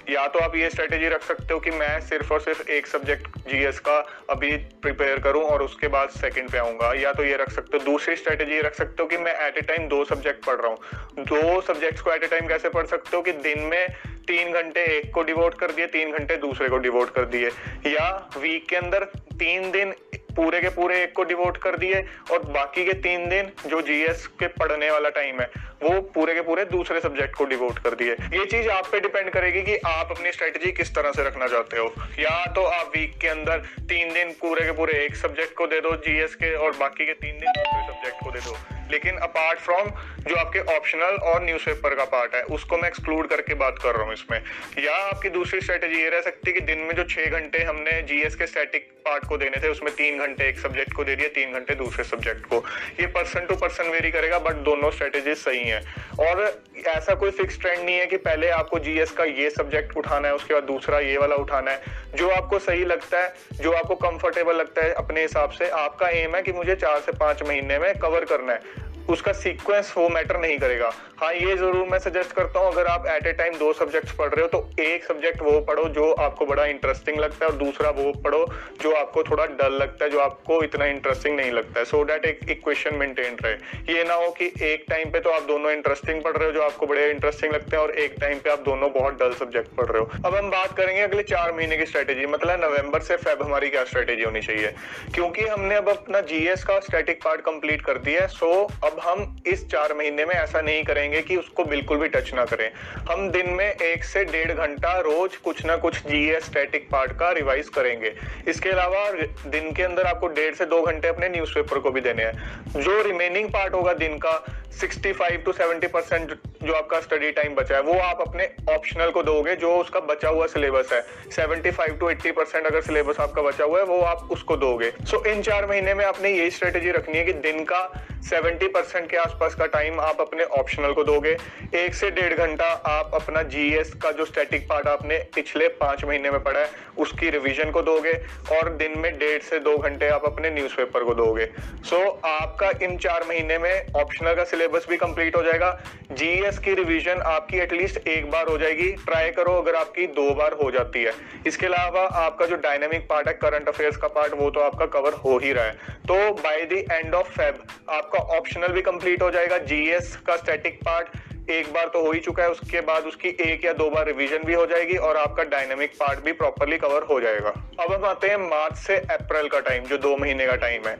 या 0.09 0.25
तो 0.27 0.39
आप 0.39 0.55
ये 0.55 0.69
स्ट्रेटेजी 0.69 1.07
रख 1.09 1.23
सकते 1.23 1.53
हो 1.53 1.59
कि 1.59 1.71
मैं 1.71 1.99
सिर्फ़ 2.01 2.31
और 2.33 2.39
सिर्फ़ 2.41 2.69
एक 2.69 2.87
सब्जेक्ट 2.87 3.37
जीएस 3.49 3.79
का 3.79 3.97
अभी 4.29 4.55
प्रिपेयर 4.81 5.19
करूँ 5.19 5.43
और 5.43 5.63
उसके 5.63 5.87
बाद 5.87 6.09
सेकंड 6.09 6.49
पे 6.51 6.57
आऊँगा। 6.57 6.91
या 6.93 7.11
तो 7.13 7.23
ये 7.23 7.35
रख 7.37 7.51
सकते 7.51 7.77
हो, 7.77 7.83
दूसरी 7.83 8.15
स्ट्रेटेजी 8.15 8.59
रख 8.61 8.75
सकते 8.75 9.03
हो 9.03 9.07
कि 9.09 9.17
मैं 9.17 9.35
एट 9.47 9.57
ए 9.57 9.61
टाइम 9.61 9.87
दो 9.87 10.03
सब्जेक्ट 10.05 10.45
पढ़ 10.45 10.55
रहा 10.55 10.71
हूँ। 10.71 11.25
दो 11.25 11.61
सब्जेक्ट्स 11.61 12.01
को 12.01 12.11
एट 12.11 12.23
ए 12.23 12.27
टाइम 12.27 12.47
कैसे 12.47 12.69
पढ़ 12.69 12.85
सकते 12.85 13.15
हो 13.17 13.21
कि 13.23 13.31
दिन 13.31 13.63
में 13.65 13.87
तीन 14.27 14.51
घंटे 14.53 14.85
एक 14.97 15.13
को 15.13 15.23
डिवोट 15.23 15.59
कर 15.59 15.71
दिए, 15.71 15.85
तीन 15.87 16.11
घंटे 16.11 16.37
दूसरे 16.37 16.69
को 16.69 16.77
डिवोट 16.79 17.13
कर 17.15 17.25
दिए। 17.27 17.47
या 17.87 18.11
वीक 18.37 18.67
के 18.69 18.75
अंदर 18.75 19.05
तीन 19.33 19.71
दिन 19.71 19.93
पूरे 20.35 20.59
के 20.61 20.69
पूरे 20.69 21.01
एक 21.03 21.13
को 21.13 21.23
डिवोट 21.23 21.57
कर 21.57 21.77
दिए 21.77 22.03
और 22.31 22.43
बाकी 22.49 22.85
के 22.85 22.93
तीन 23.01 23.29
दिन 23.29 23.51
जो 23.67 23.81
जीएस 23.81 24.27
के 24.39 24.47
पढ़ने 24.59 24.89
वाला 24.91 25.09
टाइम 25.09 25.39
है 25.41 25.49
वो 25.83 25.99
पूरे 26.13 26.33
के 26.33 26.41
पूरे 26.41 26.65
दूसरे 26.65 26.99
सब्जेक्ट 26.99 27.35
को 27.35 27.45
डिवोट 27.45 27.79
कर 27.79 27.95
दिए 27.95 28.13
ये 28.33 28.45
चीज़ 28.45 28.69
आप 28.69 28.87
पे 28.91 28.99
डिपेंड 28.99 29.29
करेगी 29.29 29.61
कि 29.61 29.77
आप 29.87 30.11
अपनी 30.11 30.31
स्ट्रेटेजी 30.31 30.71
किस 30.71 30.95
तरह 30.95 31.11
से 31.11 31.23
रखना 31.23 31.47
चाहते 31.47 31.77
हो। 31.77 31.93
या 32.19 32.45
तो 32.55 32.63
आप 32.63 32.91
वीक 32.95 33.17
के 33.21 33.27
अंदर 33.27 33.63
तीन 33.89 34.13
दिन 34.13 34.31
पूरे 34.41 34.65
के 34.65 34.71
पूरे 34.71 35.03
एक 35.05 35.15
सब्जेक्ट 35.15 35.55
को 35.57 35.67
दे 35.67 35.79
दो 35.81 35.95
जीएस 36.07 36.35
के 36.35 36.53
और 36.55 36.77
बाकी 36.79 37.05
के 37.05 37.13
तीन 37.13 37.39
दिन 37.39 37.51
दूसरे 37.51 37.87
सब्जेक्ट 37.87 38.23
को 38.23 38.31
दे 38.31 38.39
दो। 38.39 38.57
लेकिन 38.91 39.17
अपार्ट 39.17 39.59
फ्रॉम 39.59 39.89
जो 40.27 40.35
आपके 40.35 40.59
ऑप्शनल 40.75 41.17
और 41.23 41.43
न्यूज़पेपर 41.43 41.95
का 41.95 42.05
पार्ट 42.05 42.35
है, 42.35 42.41
उसको 42.43 42.77
मैं 42.77 42.87
एक्सक्लूड 42.89 43.27
करके 43.27 43.53
बात 43.53 43.77
कर 43.83 43.95
रहा 43.95 44.05
हूँ 44.05 44.13
इसमें। 44.13 44.37
या 44.83 44.95
आपकी 45.07 45.29
दूसरी 45.29 45.59
स्ट्रेटेजी 45.61 46.01
ये 46.01 46.09
रह 46.09 46.21
सकती 46.21 46.49
है 46.51 46.53
कि 46.53 46.65
दिन 46.65 46.79
में 46.79 46.93
जो 46.95 47.03
छह 47.03 47.25
घंटे 47.29 47.63
हमने 47.63 48.01
जीएस 48.03 48.35
के 48.35 48.47
स्टैटिक 48.47 48.89
पार्ट 49.05 49.25
को 49.25 49.37
देने 49.37 49.61
थे, 49.63 49.67
उसमें 49.67 49.93
तीन 49.93 50.19
घंटे 50.19 50.47
एक 50.49 50.59
सब्जेक्ट 50.59 50.93
को 50.93 51.03
दे 51.03 51.15
दिया, 51.15 51.27
तीन 51.29 51.53
घंटे 51.53 51.75
दूसरे 51.75 52.03
सब्जेक्ट 52.03 52.45
को। 52.45 52.63
ये 52.99 53.07
पर्सन 53.09 53.45
टू 53.45 53.55
पर्सन 53.55 53.89
वेरी 53.89 54.11
करेगा 54.11 54.39
बट 54.39 54.63
दोनों 54.65 54.91
स्ट्रेटेजी 54.91 55.35
सही 55.35 55.68
है। 55.69 55.81
और 56.19 56.63
ऐसा 56.87 57.15
कोई 57.15 57.31
फिक्स 57.31 57.59
ट्रेंड 57.61 57.85
नहीं 57.85 57.97
है 57.97 58.05
कि 58.07 58.17
पहले 58.17 58.49
आपको 58.49 58.79
जीएस 58.79 59.11
का 59.11 59.23
ये 59.23 59.49
सब्जेक्ट 59.49 59.97
उठाना 59.97 60.27
है, 60.27 60.35
उसके 60.35 60.53
बाद 60.53 60.63
दूसरा 60.63 60.99
ये 60.99 61.17
वाला 61.17 61.35
उठाना 61.35 61.71
है। 61.71 61.81
जो 62.15 62.29
आपको 62.29 62.59
सही 62.59 62.85
लगता 62.85 63.23
है, 63.23 63.33
जो 63.61 63.71
आपको 63.71 63.95
कंफर्टेबल 63.95 64.55
लगता 64.55 64.85
है, 64.85 64.93
अपने 64.93 65.21
हिसाब 65.21 65.49
से 65.49 65.69
आपका 65.69 66.09
एम 66.09 66.35
है 66.35 66.41
कि 66.41 66.51
मुझे 66.51 66.75
चार 66.75 66.99
से 66.99 67.11
पाँच 67.11 67.43
महीने 67.43 67.79
में 67.79 67.93
कवर 67.95 68.25
करना 68.25 68.53
है। 68.53 68.88
उसका 69.09 69.31
सीक्वेंस 69.33 69.93
वो 69.97 70.07
मैटर 70.09 70.39
नहीं 70.39 70.57
करेगा। 70.59 70.91
हाँ 71.19 71.31
ये 71.33 71.55
ज़रूर 71.57 71.87
मैं 71.87 71.97
सजेस्ट 71.99 72.31
करता 72.31 72.59
हूँ, 72.59 72.71
अगर 72.71 72.85
आप 72.87 73.05
एट 73.07 73.25
ए 73.27 73.31
टाइम 73.33 73.55
दो 73.57 73.71
सब्जेक्ट्स 73.73 74.11
पढ़ 74.15 74.29
रहे 74.29 74.41
हो 74.41 74.47
तो 74.49 74.83
एक 74.83 75.03
सब्जेक्ट 75.03 75.41
वो 75.41 75.59
पढ़ो 75.61 75.87
जो 75.89 76.11
आपको 76.15 76.45
बड़ा 76.45 76.65
इंटरेस्टिंग 76.65 77.17
लगता 77.19 77.45
है, 77.45 77.51
और 77.51 77.57
दूसरा 77.57 77.89
वो 77.91 78.11
पढ़ो 78.23 78.45
जो 78.81 78.91
आपको 78.95 79.23
थोड़ा 79.23 79.45
डल 79.45 79.73
लगता 79.73 80.05
है, 80.05 80.11
जो 80.11 80.19
आपको 80.19 80.61
इतना 80.63 80.85
इंटरेस्टिंग 80.87 81.35
नहीं 81.37 81.51
लगता 81.51 81.79
है। 81.79 81.85
सो 81.85 82.03
डैट 82.03 82.25
एक 82.25 82.39
इक्वेशन 82.49 82.95
मेंटेन 82.95 83.37
रहे। 83.43 83.93
ये 83.93 84.03
ना 84.03 84.13
हो 84.13 84.29
कि 84.31 84.51
एक 84.63 84.85
टाइम 84.89 85.11
पे 85.11 85.19
तो 85.19 85.29
आप 85.29 85.43
दोनों 85.43 85.71
इंटरेस्टिंग 85.71 86.21
पढ़ 86.23 86.37
रहे 86.37 86.47
हो, 86.47 86.53
जो 86.53 86.61
आपको 86.63 86.87
बड़े 86.87 87.09
इंटरेस्टिंग 87.11 87.53
लगते 87.53 87.75
हैं, 87.75 87.83
और 87.83 87.91
एक 87.99 88.15
टाइम 88.21 88.39
पे 88.39 88.49
आप 88.49 88.59
दोनों 88.61 88.91
बहुत 88.93 89.19
डल 89.19 89.33
सब्जेक्ट 89.39 89.75
पढ़ 89.77 89.87
रहे 89.87 90.01
हो। 90.01 90.09
अब 90.25 90.35
हम 90.35 90.49
बात 90.49 90.77
करेंगे 90.77 91.01
अगले 91.01 91.23
चार 91.25 91.51
महीने 91.53 91.77
की 91.77 91.85
स्ट्रेटेजी 91.85 92.25
मतलब 92.27 92.63
नवंबर 92.63 93.01
से 93.01 93.17
फेब 93.17 93.43
हमारी 93.43 93.69
क्या 93.69 93.83
स्ट्रेटेजी 93.85 94.23
होनी 94.23 94.41
चाहिए। 94.41 94.73
क्योंकि 95.15 95.45
हमने 95.47 95.75
अब 95.75 95.89
अपना 95.89 96.21
जीएस 96.31 96.63
का 96.63 96.79
स्टैटिक 96.81 97.23
पार्ट 97.23 97.41
कंप्लीट 97.41 97.81
कर 97.81 97.97
दिया 97.99 98.21
है 98.21 98.27
सो 98.29 98.51
अब 98.85 98.98
हम 98.99 99.43
इस 99.47 99.67
चार 99.69 99.93
महीने 99.93 100.25
में 100.25 100.33
ऐसा 100.35 100.61
नहीं 100.61 100.83
करेंगे 100.83 101.21
कि 101.21 101.35
उसको 101.35 101.63
बिल्कुल 101.63 101.97
भी 101.97 102.07
टच 102.07 102.33
ना 102.33 102.45
करें। 102.45 102.69
हम 103.09 103.29
दिन 103.29 103.49
में 103.49 103.65
एक 103.65 104.03
से 104.03 104.23
डेढ़ 104.25 104.51
घंटा 104.51 104.97
रोज 104.99 105.35
कुछ 105.37 105.65
ना 105.65 105.75
कुछ 105.77 105.97
जीएस 106.07 106.45
स्टैटिक 106.45 106.89
पार्ट 106.91 107.11
का 107.11 107.31
रिवाइज 107.31 107.69
करेंगे। 107.69 108.13
इसके 108.47 108.69
अलावा 108.69 109.09
दिन 109.49 109.71
के 109.71 109.83
अंदर 109.83 110.03
आपको 110.03 110.27
डेढ़ 110.27 110.55
से 110.55 110.65
दो 110.65 110.81
घंटे 110.81 111.07
अपने 111.07 111.29
न्यूज़पेपर 111.29 111.79
को 111.79 111.91
भी 111.91 112.01
देने 112.01 112.23
हैं। 112.23 112.81
जो 112.81 113.01
रिमेनिंग 113.01 113.49
पार्ट 113.49 113.73
होगा 113.73 113.93
दिन 113.93 114.17
का 114.17 114.33
65 114.69 115.43
टू 115.45 115.53
70 115.53 115.87
परसेंट 115.87 116.33
जो 116.63 116.73
आपका 116.73 116.99
स्टडी 117.01 117.31
टाइम 117.31 117.55
बचा 117.55 117.75
है 117.75 117.81
वो 117.81 117.93
आप 117.93 118.21
अपने 118.21 118.49
ऑप्शनल 118.69 119.09
को 119.09 119.23
दोगे 119.23 119.55
जो 119.55 119.75
उसका 119.77 119.99
बचा 119.99 120.29
हुआ 120.29 120.47
सिलेबस 120.47 120.91
है। 120.93 121.01
75 121.31 121.99
टू 121.99 122.09
80 122.09 122.31
परसेंट 122.31 122.65
अगर 122.65 122.81
सिलेबस 122.81 123.19
आपका 123.19 123.41
बचा 123.41 123.63
हुआ 123.63 123.79
है 123.79 123.85
वो 123.85 123.99
आप 124.01 124.27
उसको 124.31 124.57
दोगे। 124.57 124.91
सो 124.91 125.17
so, 125.17 125.27
इन 125.27 125.41
चार 125.41 125.65
महीने 125.65 125.93
में 125.93 126.05
आपने 126.05 126.29
यही 126.29 126.51
स्ट्रेटेजी 126.51 126.91
रखनी 126.91 127.17
है 127.17 127.23
कि 127.25 127.33
दिन 127.33 127.63
का 127.63 128.05
70 128.29 128.67
परसेंट 128.67 129.09
के 129.09 129.17
आसपास 129.17 129.55
का 129.55 129.65
टाइम 129.65 129.99
आप 129.99 130.21
अपने 130.21 130.43
ऑप्शनल 130.43 130.93
को 130.93 131.03
दोगे। 131.03 131.37
एक 131.75 131.93
से 131.93 132.11
डेढ़ 132.11 132.33
घंटा 132.33 132.65
आप 132.65 133.11
अपना 133.13 133.41
जीएस 133.43 133.93
का 133.93 134.11
जो 134.11 134.25
स्टैटिक 134.25 134.67
पार्ट 134.69 134.87
आपने 134.87 135.17
पिछले 135.35 135.67
पाँच 135.67 136.03
महीने 136.05 136.31
में 136.31 136.43
पढ़ा 136.43 136.59
है 136.59 136.69
उसकी 136.97 137.29
रिविजन 137.29 137.71
को 137.71 137.81
दोगे 137.81 138.13
और 138.51 138.69
दिन 138.69 138.97
में 138.97 139.17
डेढ़ 139.17 139.41
से 139.41 139.59
दो 139.59 139.77
घंटे 139.77 140.09
आप 140.09 140.25
अपने 140.25 140.49
न्यूज़पेपर 140.49 141.03
को 141.03 141.13
दोगे। 141.13 141.45
सो 141.85 141.95
so, 141.95 142.25
आपका 142.25 142.71
इन 142.81 142.97
चार 142.97 143.25
महीने 143.29 143.57
में 143.57 143.87
ऑप्शनल 143.93 144.33
का 144.33 144.43
सिलेबस 144.59 144.85
भी 144.89 144.97
कंप्लीट 144.97 145.35
हो 145.35 145.41
जाएगा। 145.43 145.69
जीएस 146.11 146.57
की 146.59 146.73
रिवीजन 146.73 147.21
आपकी 147.25 147.57
एटलीस्ट 147.57 148.07
एक 148.07 148.29
बार 148.31 148.47
हो 148.47 148.57
जाएगी। 148.57 148.91
ट्राई 149.05 149.29
करो 149.31 149.51
अगर 149.53 149.75
आपकी 149.75 150.07
दो 150.09 150.33
बार 150.35 150.53
हो 150.53 150.69
जाती 150.71 151.03
है। 151.03 151.13
इसके 151.47 151.65
अलावा 151.65 152.01
आपका 152.21 152.45
जो 152.45 152.55
डायनेमिक 152.57 153.07
पार्ट 153.09 153.27
है 153.27 153.33
करंट 153.35 153.67
अफेयर्स 153.67 153.97
का 153.97 154.07
पार्ट 154.09 154.33
वो 154.33 154.49
तो 154.49 154.59
आपका 154.61 154.85
कवर 154.89 155.13
हो 155.15 155.37
ही 155.37 155.51
रहा 155.53 155.65
है। 155.65 155.97
तो 156.03 156.33
by 156.33 156.63
the 156.63 156.83
end 156.91 157.15
of 157.15 157.29
Feb 157.29 157.63
आपका 157.89 158.19
ऑप्शनल 158.37 158.73
भी 158.73 158.81
कंप्लीट 158.81 159.21
हो 159.21 159.31
जाएगा। 159.31 159.57
जीएस 159.65 160.15
का 160.27 160.35
स्टैटिक 160.37 160.79
पार्ट 160.85 161.17
एक 161.51 161.71
बार 161.73 161.87
तो 161.87 162.01
हो 162.01 162.11
ही 162.11 162.19
चुका 162.19 162.43
है, 162.43 162.49
उसके 162.49 162.81
बाद 162.83 163.05
उसकी 163.05 163.29
एक 163.43 163.65
या 163.65 163.73
दो 163.73 163.89
बार 163.89 164.05
रिवीजन 164.05 164.43
भी 164.45 164.53
हो 164.53 164.65
जाएगी 164.65 164.95
और 164.99 165.17
आपका 165.17 165.43
डायनेमिक 165.45 165.93
पार्ट 165.99 166.23
भी 166.25 166.31
प्रॉपरली 166.33 166.77
कवर 166.77 167.03
हो 167.03 167.19
जाएगा। 167.21 167.53
अब 167.79 167.93
हम 167.93 168.05
आते 168.05 168.27
हैं 168.27 168.37
मार्च 168.39 168.77
से 168.77 168.95
अप्रैल 169.13 169.47
का 169.47 169.59
टाइम 169.61 169.83
जो 169.83 169.97
दो 169.99 170.15
महीने 170.17 170.47
का 170.47 170.55
टाइम 170.57 170.87
है। 170.87 170.97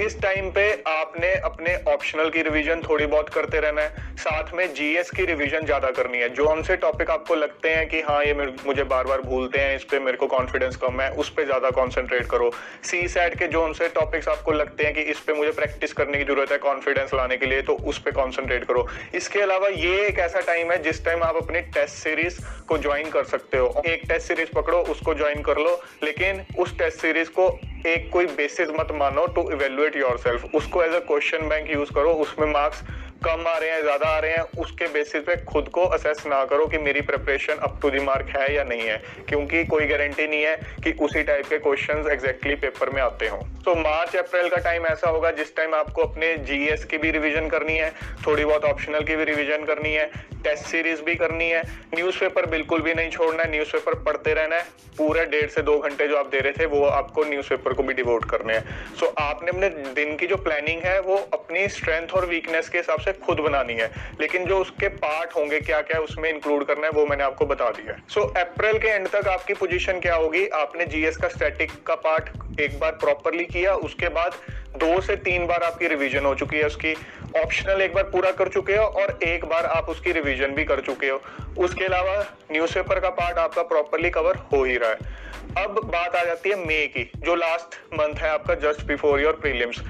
इस 0.00 0.20
टाइम 0.22 0.50
पे 0.50 0.70
आपने 0.88 1.32
अपने 1.44 1.74
ऑप्शनल 1.88 2.28
की 2.30 2.42
रिवीजन 2.42 2.82
थोड़ी 2.82 3.06
बहुत 3.06 3.28
करते 3.28 3.60
रहना 3.60 3.82
है। 3.82 4.14
साथ 4.18 4.52
में 4.54 4.66
जीएस 4.74 5.10
की 5.10 5.24
रिवीजन 5.26 5.64
ज़्यादा 5.66 5.90
करनी 5.92 6.18
है। 6.18 6.28
जो 6.34 6.46
हमसे 6.46 6.76
टॉपिक 6.78 7.10
आपको 7.10 7.34
लगते 7.34 7.70
हैं 7.70 7.88
कि 7.88 8.00
हाँ 8.02 8.22
ये 8.24 8.34
मुझे 8.34 8.82
बार 8.84 9.06
बार 9.06 9.20
भूलते 9.22 9.58
हैं, 9.58 9.76
इस 9.76 9.84
पर 9.84 10.00
मेरे 10.00 10.16
को 10.16 10.26
कॉन्फिडेंस 10.28 10.76
कम 10.76 11.00
है, 11.00 11.10
उस 11.12 11.30
पर 11.30 11.44
ज़्यादा 11.44 11.70
कॉन्सेंट्रेट 11.72 12.26
करो। 12.30 12.50
सी 12.82 13.06
सैट 13.08 13.38
के 13.38 13.48
जो 13.48 13.62
हमसे 13.64 13.88
टॉपिक्स 13.90 14.28
आपको 14.28 14.52
लगते 14.52 14.84
हैं 14.84 14.94
कि 14.94 15.00
इस 15.12 15.20
पर 15.20 15.34
मुझे 15.34 15.50
प्रैक्टिस 15.52 15.92
करने 15.92 16.18
की 16.18 16.24
ज़रूरत 16.24 16.52
है 16.52 16.58
कॉन्फिडेंस 16.60 17.14
लाने 17.14 17.36
के 17.36 17.46
लिए 17.46 17.62
तो 17.62 17.74
उस 17.84 17.98
पर 17.98 18.10
कॉन्सेंट्रेट 18.12 18.64
करो। 18.64 18.86
इसके 19.14 19.40
अलावा 19.40 19.68
ये 19.68 19.91
एक 19.92 20.18
ऐसा 20.18 20.40
टाइम 20.40 20.70
है 20.72 20.82
जिस 20.82 21.04
टाइम 21.04 21.22
आप 21.22 21.36
अपने 21.36 21.60
टेस्ट 21.74 21.94
सीरीज़ 21.94 22.38
को 22.68 22.78
ज्वाइन 22.78 23.10
कर 23.10 23.24
सकते 23.24 23.58
हो। 23.58 23.82
एक 23.86 24.02
टेस्ट 24.08 24.28
सीरीज़ 24.28 24.50
पकड़ो, 24.54 24.78
उसको 24.92 25.14
ज्वाइन 25.14 25.42
कर 25.42 25.58
लो, 25.58 25.80
लेकिन 26.02 26.44
उस 26.58 26.76
टेस्ट 26.78 27.00
सीरीज़ 27.00 27.30
को 27.30 27.48
एक 27.86 28.10
कोई 28.12 28.26
बेसिस 28.36 28.68
मत 28.70 28.92
मानो 28.94 29.26
टू 29.26 29.50
इवेल्युएट 29.50 29.96
योर 29.96 30.18
सेल्फ 30.18 30.54
उसको 30.54 30.82
as 30.82 30.94
a 30.94 30.98
question 31.06 31.48
bank 31.48 31.70
use 31.70 31.92
करो, 31.94 32.12
उसमें 32.16 32.46
मार्क्स 32.52 32.82
कम 33.24 33.44
आ 33.48 33.56
रहे 33.58 33.70
हैं, 33.70 33.82
ज़्यादा 33.82 34.08
आ 34.08 34.18
रहे 34.18 34.32
हैं, 34.32 34.42
उसके 34.58 34.86
बेसिस 34.92 35.22
पे 35.22 35.36
खुद 35.44 35.68
को 35.68 35.84
असेस 35.88 36.22
ना 36.26 36.44
करो 36.44 36.66
कि 36.66 36.78
मेरी 36.78 37.00
preparation 37.00 37.58
up 37.62 37.78
to 37.82 37.90
the 37.90 37.98
mark 38.00 38.36
है 38.36 38.54
या 38.54 38.64
नहीं 38.64 38.88
है, 38.88 38.96
क्योंकि 39.28 39.64
कोई 39.64 39.86
गारंटी 39.86 40.26
नहीं 40.26 40.42
है 40.42 40.56
कि 40.84 40.92
उसी 41.00 41.22
टाइप 41.22 41.46
के 41.46 41.58
क्वेश्चंस 41.58 42.06
एग्जैक्टली 42.12 42.54
पेपर 42.56 42.90
में 42.90 43.02
आते 43.02 43.28
हों। 43.28 43.40
तो 43.64 43.74
मार्च 43.74 44.16
अप्रैल 44.16 44.48
का 44.48 44.56
टाइम 44.56 44.86
ऐसा 44.86 45.10
होगा 45.10 45.30
जिस 45.30 45.54
टाइम 45.56 45.74
आपको 45.74 46.02
अपने 46.02 46.36
जीएस 46.46 46.84
की 46.84 46.98
भी 46.98 47.10
रिवीजन 47.10 47.48
करनी 47.48 47.76
है 47.76 47.90
थोड़ी 48.26 48.44
बहुत 48.44 48.64
ऑप्शनल 48.64 49.04
की 49.04 49.16
भी 49.16 49.24
रिवीजन 49.24 49.64
करनी 49.64 49.92
है 49.92 50.10
टेस्ट 50.44 50.64
सीरीज़ 50.66 51.02
भी 51.02 51.14
करनी 51.14 51.48
है। 51.50 51.62
न्यूज़पेपर 51.94 52.46
बिल्कुल 52.46 52.80
भी 52.82 52.94
नहीं 52.94 53.10
छोड़ना 53.10 53.42
है 53.42 53.50
न्यूज़पेपर 53.50 53.94
पढ़ते 53.94 54.32
रहना 54.34 54.56
है। 54.56 54.62
पूरे 54.98 55.24
डेढ़ 55.24 55.48
से 55.50 55.62
दो 55.62 55.78
घंटे 55.78 56.08
जो 56.08 56.16
आप 56.16 56.26
दे 56.26 56.38
रहे 56.38 56.52
थे 56.52 56.66
वो 56.66 56.84
आपको 56.84 57.24
न्यूज़पेपर 57.24 57.72
को 57.72 57.82
भी 57.82 57.94
डिवोट 57.94 58.24
करने 58.30 58.54
हैं। 58.54 58.94
सो 58.96 59.06
so, 59.06 59.12
आपने 59.18 59.50
अपने 59.50 59.68
दिन 59.94 60.16
की 60.16 60.26
जो 60.26 60.36
प्लानिंग 60.36 60.82
है 60.82 60.98
वो 61.00 61.16
अपनी 61.32 61.68
स्ट्रेंथ 61.68 62.08
और 62.08 62.26
वीकनेस 62.26 62.68
के 62.68 62.78
हिसाब 62.78 63.00
से 63.00 63.12
खुद 63.12 63.40
बनानी 63.40 63.74
है। 63.74 63.90
लेकिन 64.20 64.44
जो 64.44 64.58
उसके 64.58 64.88
पार्ट 64.88 65.36
होंगे 65.36 65.60
क्या 65.60 65.80
क्या 65.82 66.00
उसमें 66.00 66.30
इंक्लूड 66.30 66.66
करना 66.66 66.86
है 66.86 66.92
वो 66.92 67.06
मैंने 67.06 67.24
आपको 67.24 67.46
बता 67.46 67.70
दिया 67.70 67.92
है। 67.92 68.02
सो 68.08 68.20
अप्रैल 68.40 68.78
के 68.78 68.88
एंड 68.88 69.08
तक 69.08 69.28
आपकी 69.28 69.54
पोजिशन 69.54 70.00
क्या 70.00 70.14
होगी? 70.14 70.46
आपने 70.46 70.86
जीएस 70.86 71.16
का 71.16 71.28
स्टैटिक 71.28 71.70
का 71.86 71.94
पार्ट 71.94 72.30
एक 72.60 72.78
बार 72.80 72.92
प्रॉपरली 72.92 73.44
किया, 73.52 73.74
उसके 73.74 74.08
बाद 74.08 74.32
दो 74.76 75.00
से 75.00 75.16
तीन 75.18 75.46
बार 75.46 75.62
आपकी 75.62 75.88
रिवीजन 75.88 76.24
हो 76.24 76.34
चुकी 76.34 76.56
है 76.56 76.66
उसकी। 76.66 76.94
ऑप्शनल 77.36 77.82
एक 77.82 77.94
बार 77.94 78.04
पूरा 78.04 78.30
कर 78.32 78.48
चुके 78.48 78.76
हो 78.76 78.84
और 78.84 79.18
एक 79.22 79.44
बार 79.44 79.66
आप 79.66 79.88
उसकी 79.88 80.12
रिवीजन 80.12 80.54
भी 80.54 80.64
कर 80.64 80.80
चुके 80.80 81.08
हो। 81.08 81.20
उसके 81.58 81.84
अलावा 81.84 82.16
न्यूज़पेपर 82.52 83.00
का 83.00 83.10
पार्ट 83.10 83.38
आपका 83.38 83.62
प्रॉपरली 83.62 84.10
कवर 84.10 84.36
हो 84.52 84.62
ही 84.64 84.76
रहा 84.76 84.90
है। 84.90 85.20
अब 85.58 85.80
बात 85.84 86.14
आ 86.16 86.22
जाती 86.24 86.50
है 86.50 86.56
मई 86.58 86.86
की, 86.86 87.10
जो 87.16 87.34
लास्ट 87.34 87.74
मंथ 87.94 88.14
है 88.14 88.30
आपका 88.30 88.54
जस्ट 88.62 88.84
बिफोर 88.86 89.20
योर 89.20 89.32
प्रीलिम्स 89.32 89.80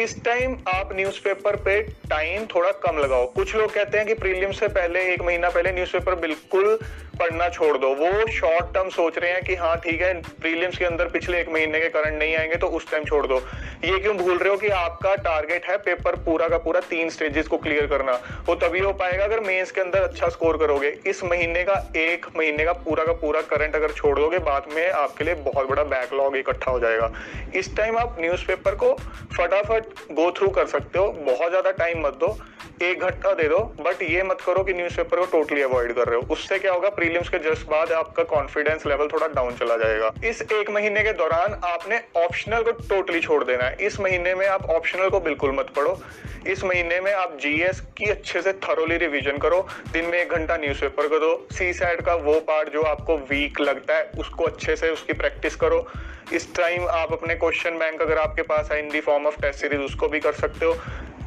इस 0.00 0.14
टाइम 0.24 0.56
आप 0.68 0.88
न्यूज़पेपर 0.92 1.56
पे 1.56 1.80
टाइम 2.10 2.44
थोड़ा 2.46 2.70
कम 2.82 2.98
लगाओ। 2.98 3.26
कुछ 3.26 3.54
लोग 3.56 3.72
कहते 3.74 3.98
हैं 3.98 4.06
कि 4.06 4.14
प्रीलिम्स 4.14 4.58
से 4.60 4.68
पहले, 4.68 5.02
एक 5.12 5.22
महीना 5.22 5.50
पहले 5.50 5.72
न्यूज़पेपर 5.72 6.14
बिल्कुल 6.14 6.78
पढ़ना 7.20 7.48
छोड़ 7.48 7.76
दो। 7.78 7.88
वो 7.88 8.26
शॉर्ट 8.32 8.74
टर्म 8.74 8.88
सोच 8.88 9.18
रहे 9.18 9.30
हैं 9.32 9.42
कि 9.42 9.54
हाँ 9.54 9.76
ठीक 9.76 10.00
है 10.00 10.12
प्रीलिम्स 10.40 10.78
के 10.78 10.84
अंदर 10.84 11.08
पिछले 11.08 11.38
एक 11.40 11.48
महीने 11.48 11.80
के 11.80 11.88
करंट 11.88 12.18
नहीं 12.18 12.34
आएँगे 12.36 12.56
तो 12.56 12.66
उस 12.68 12.90
टाइम 12.90 13.04
छोड़ 13.04 13.26
दो। 13.26 13.36
ये 13.84 13.98
क्यों 13.98 14.16
भूल 14.16 14.38
रहे 14.38 14.50
हो 14.50 14.56
कि 14.56 14.68
आपका 14.68 15.14
टारगेट 15.16 15.66
है 15.66 15.76
पेपर 15.78 16.16
पूरा 16.24 16.48
का 16.48 16.58
पूरा 16.58 16.80
तीन 16.80 17.10
स्टेजेस 17.10 17.48
को 17.48 17.58
क्लियर 17.58 17.86
करना? 17.86 18.12
वो 18.46 18.54
तभी 18.54 18.80
हो 18.80 18.92
पाएगा 18.92 19.24
अगर 19.24 19.40
मेंस 19.40 19.70
के 19.70 19.80
अंदर 19.80 20.02
अच्छा 20.02 20.28
स्कोर 20.28 20.56
करोगे। 20.56 20.88
इस 21.06 21.24
महीने 21.24 21.64
का, 21.64 21.92
एक 21.96 22.26
महीने 22.36 22.64
का 22.64 22.72
पूरा 22.72 23.04
का 23.04 23.12
पूरा 23.14 23.40
करंट 23.50 23.76
अगर 23.76 23.92
छोड़ 23.92 24.18
दोगे 24.18 24.38
बाद 24.50 24.68
में 24.74 24.88
आपके 24.90 25.24
लिए 25.24 25.34
बहुत 25.34 25.68
बड़ा 25.68 25.82
बैकलॉग 25.86 26.36
इकट्ठा 26.36 26.70
हो 26.70 26.80
जाएगा। 26.80 27.12
इस 27.54 27.76
टाइम 27.76 27.98
आप 27.98 28.16
न्यूज़पेपर 28.20 28.74
को 28.74 28.94
फटाफट 29.36 29.85
गो 30.12 30.30
थ्रू 30.30 30.48
कर 30.50 30.66
सकते 30.66 30.98
हो। 30.98 31.08
बहुत 31.08 31.50
ज़्यादा 31.50 31.70
टाइम 31.72 32.06
मत 32.06 32.14
दो। 32.14 32.36
एक 32.82 33.00
घंटा 33.00 33.32
दे 33.34 33.48
दो। 33.48 33.58
बट 33.80 34.02
ये 34.02 34.22
मत 34.22 34.40
करो 34.40 34.62
कि 34.64 34.72
न्यूज़पेपर 34.72 35.18
को 35.18 35.24
टोटली 35.26 35.62
अवॉइड 35.62 35.92
कर 35.92 36.08
रहे 36.08 36.16
हो। 36.16 36.32
उससे 36.32 36.58
क्या 36.58 36.72
होगा? 36.72 36.88
प्रीलिम्स 36.88 37.28
के 37.28 37.38
जस्ट 37.40 37.66
बाद 37.66 37.92
आपका 37.92 38.22
कॉन्फिडेंस 38.26 38.86
लेवल 38.86 39.08
थोड़ा 39.08 39.26
डाउन 39.26 39.54
चला 39.56 39.76
जाएगा। 39.76 40.12
इस 40.24 40.42
एक 40.42 40.70
महीने 40.70 41.02
के 41.02 41.12
दौरान 41.12 41.60
आपने 41.64 42.00
ऑप्शनल 42.16 42.62
को 42.62 42.72
टोटली 42.84 43.20
छोड़ 43.20 43.42
देना 43.44 43.64
है। 43.64 43.76
इस 43.80 44.00
महीने 44.00 44.34
में 44.34 44.46
आप 44.46 44.70
ऑप्शनल 44.70 45.08
को 45.08 45.20
बिल्कुल 45.20 45.52
मत 45.52 45.70
पढ़ो। 45.76 45.98
इस 46.46 46.64
महीने 46.64 47.00
में 47.00 47.12
आप 47.12 47.36
जीएस 47.40 47.80
की 47.98 48.10
अच्छे 48.10 48.42
से 48.42 48.52
थरोली 48.64 48.96
रिविजन 48.96 49.38
करो। 49.38 49.66
दिन 49.92 50.04
में 50.04 50.18
एक 50.18 50.32
घंटा 50.32 50.56
न्यूज़पेपर 50.56 51.08
को 51.08 51.18
दो। 51.18 51.46
सी 51.52 51.72
सैड 51.72 52.02
का 52.02 52.14
वो 52.16 52.38
पार्ट 52.40 52.72
जो 52.72 52.82
आपको 52.82 53.16
वीक 53.30 53.60
लगता 53.60 53.94
है, 53.94 54.10
उसको 54.18 54.44
अच्छे 54.44 54.76
से 54.76 54.90
उसकी 54.90 55.12
प्रैक्टिस 55.12 55.56
करो। 55.56 55.86
इस 56.34 56.54
टाइम 56.54 56.86
आप 56.90 57.12
अपने 57.12 57.34
क्वेश्चन 57.34 57.78
बैंक 57.78 58.00
अगर 58.02 58.18
आपके 58.18 58.42
पास 58.42 58.70
है 58.72 58.78
in 58.78 58.88
the 58.90 59.00
form 59.00 59.26
of 59.26 59.40
test 59.40 59.60
series 59.60 59.80
उसको 59.80 60.08
भी 60.08 60.20
कर 60.20 60.32
सकते 60.34 60.66
हो। 60.66 60.72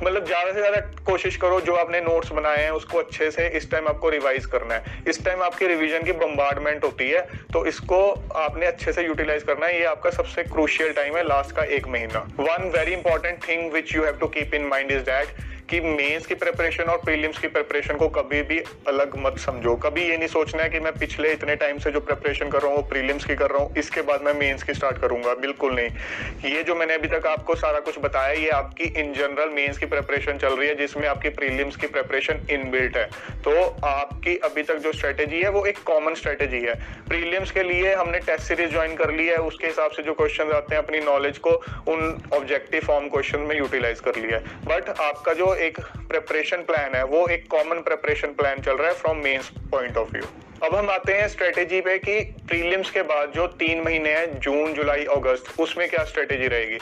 मतलब 0.04 0.26
ज़्यादा 0.26 0.52
से 0.52 0.60
ज़्यादा 0.60 0.80
कोशिश 1.06 1.36
करो, 1.38 1.60
जो 1.62 1.74
आपने 1.76 2.00
नोट्स 2.02 2.32
बनाए 2.32 2.64
हैं, 2.64 2.70
उसको 2.72 2.98
अच्छे 2.98 3.30
से 3.32 3.48
इस 3.58 3.70
टाइम 3.72 3.88
आपको 3.88 4.10
रिवाइज 4.10 4.46
करना 4.46 4.76
है। 4.76 5.02
इस 5.08 5.24
टाइम 5.26 5.42
आपकी 5.44 5.68
रिवीजन 5.68 6.04
की 6.04 6.12
बम्बार्डमेंट 6.20 6.84
होती 6.84 7.10
है 7.10 7.22
तो 7.54 7.66
इसको 7.66 8.00
आपने 8.38 8.66
अच्छे 8.66 8.94
से 8.94 9.06
यूटिलाइज 9.06 9.44
करना 9.44 9.66
है। 9.66 9.80
ये 9.80 9.86
आपका 9.86 10.10
सबसे 10.12 10.44
क्रूशियल 10.46 10.94
टाइम 10.94 11.18
है 11.18 11.24
लास्ट 11.28 11.56
का 11.56 11.64
एक 11.78 11.88
महीना। 11.88 12.20
One 12.40 12.70
very 12.76 12.94
important 12.94 13.48
thing 13.48 13.72
which 13.74 13.96
you 13.96 14.04
have 14.04 14.18
to 14.20 14.28
keep 14.30 14.54
in 14.54 14.68
mind 14.68 14.92
is 14.92 15.04
that 15.04 15.28
कि 15.70 15.80
मेंस 15.80 16.26
की 16.26 16.36
प्रिपरेशन 16.36 16.84
और 16.84 16.98
प्रीलिम्स 16.98 17.38
की 17.38 17.48
प्रिपरेशन 17.48 17.96
को 17.96 18.08
कभी 18.10 18.42
भी 18.42 18.60
अलग 18.88 19.18
मत 19.18 19.38
समझो। 19.38 19.76
कभी 19.76 20.08
ये 20.10 20.18
नहीं 20.18 20.28
सोचना 20.28 20.64
है 20.64 20.70
कि 20.70 20.80
मैं 20.80 20.94
पिछले 20.94 21.32
इतने 21.32 21.56
टाइम 21.56 21.78
से 21.78 21.92
जो 21.92 22.00
प्रिपरेशन 22.00 22.50
कर 22.50 22.60
रहा 22.60 22.68
हूँ, 22.68 22.78
वो 22.78 22.84
प्रीलिम्स 22.84 23.26
की 23.26 23.36
कर 23.36 23.50
रहा 23.50 23.64
हूँ, 23.64 23.76
इसके 23.78 24.02
बाद 24.02 24.22
मैं 24.22 24.34
मेंस 24.34 24.64
की 24.64 24.74
स्टार्ट 24.74 24.98
करूँगा। 24.98 25.34
बिल्कुल 25.34 25.76
नहीं। 25.76 26.52
ये 26.52 26.64
जो 26.64 26.76
मैंने 26.76 26.94
अभी 26.94 27.08
तक 27.08 27.28
आपको 27.28 27.56
सारा 27.56 27.80
कुछ 27.80 28.00
बताया, 28.00 28.34
ये 28.34 28.50
आपकी 28.50 28.84
इन 29.00 29.14
जनरल 29.14 29.50
मेंस 29.50 29.78
की 29.78 29.86
प्रिपरेशन 29.86 30.38
चल 30.38 30.56
रही 30.56 30.68
है, 30.70 30.76
जिसमें 30.76 31.08
आपकी 31.08 31.30
प्रीलिम्स 31.30 31.76
की 31.76 31.88
प्रिपरेशन 31.88 32.46
इनबिल्ट 32.52 32.98
है। 32.98 33.06
तो 33.44 33.52
आपकी 33.86 34.36
अभी 34.44 34.64
तक 34.64 34.78
जो 34.78 34.92
स्ट्रेटेजी 34.92 35.42
है, 35.42 35.50
वो 35.50 35.66
एक 35.66 35.78
कॉमन 35.84 36.14
स्ट्रेटेजी 36.14 36.62
है। 36.62 36.74
प्रीलिम्स 37.10 37.52
के 37.52 37.64
लिए 37.64 37.94
हमने 37.94 38.20
टेस्ट 38.20 38.44
सीरीज़ 38.44 38.72
ज्वाइन 38.72 38.96
कर 38.96 39.12
ली 39.12 39.28
है, 39.28 39.38
उसके 39.38 39.68
हिसाब 39.68 39.92
से 39.92 40.04
जो 40.04 40.14
क्वेश्चन 40.14 40.52
आते 40.52 40.76
हैं, 40.76 40.84
अपनी 40.84 41.00
नॉलेज 41.00 41.38
को 41.38 41.52
उन 41.88 42.22
ऑब्जेक्टिव 42.34 42.82
फॉर्म 42.82 43.08
क्वेश्चन 43.10 43.40
में 43.40 43.58
यूटिलाइज 43.58 44.00
कर 44.00 44.16
लिया 44.16 44.38
है। 44.38 44.58
बट 44.66 44.90
आपका 44.90 45.34
जो 45.34 45.56
एक 45.60 45.80
प्रेपरेशन 46.10 46.58
प्लान 46.58 46.96
है, 46.96 47.04
वो 47.04 47.28
एक 47.28 47.48
कॉमन 47.48 47.82
प्रेपरेशन 47.82 48.28
प्लान 48.28 48.62
चल 48.62 48.78
रहा 48.78 48.88
है 48.88 48.94
from 48.94 49.18
mains 49.18 49.50
point 49.72 49.98
of 49.98 50.12
view 50.12 50.24
अब 50.64 50.76
हम 50.76 50.90
आते 50.90 51.14
हैं 51.14 51.28
स्ट्रेटेजी 51.28 51.82
पे 51.82 51.98
कि 52.00 52.20
प्रीलिम्स 52.48 52.92
के 52.92 53.02
बाद 53.02 53.32
जो 53.32 53.48
तीन 53.48 53.82
महीने 53.82 54.14
हैं, 54.14 54.40
जून, 54.40 54.74
जुलाई, 54.74 55.06
अगस्त, 55.06 55.60
उसमें 55.60 55.90
क्या 55.90 56.04
स्ट्रेटेजी 56.04 56.48
रहेगी? 56.48 56.78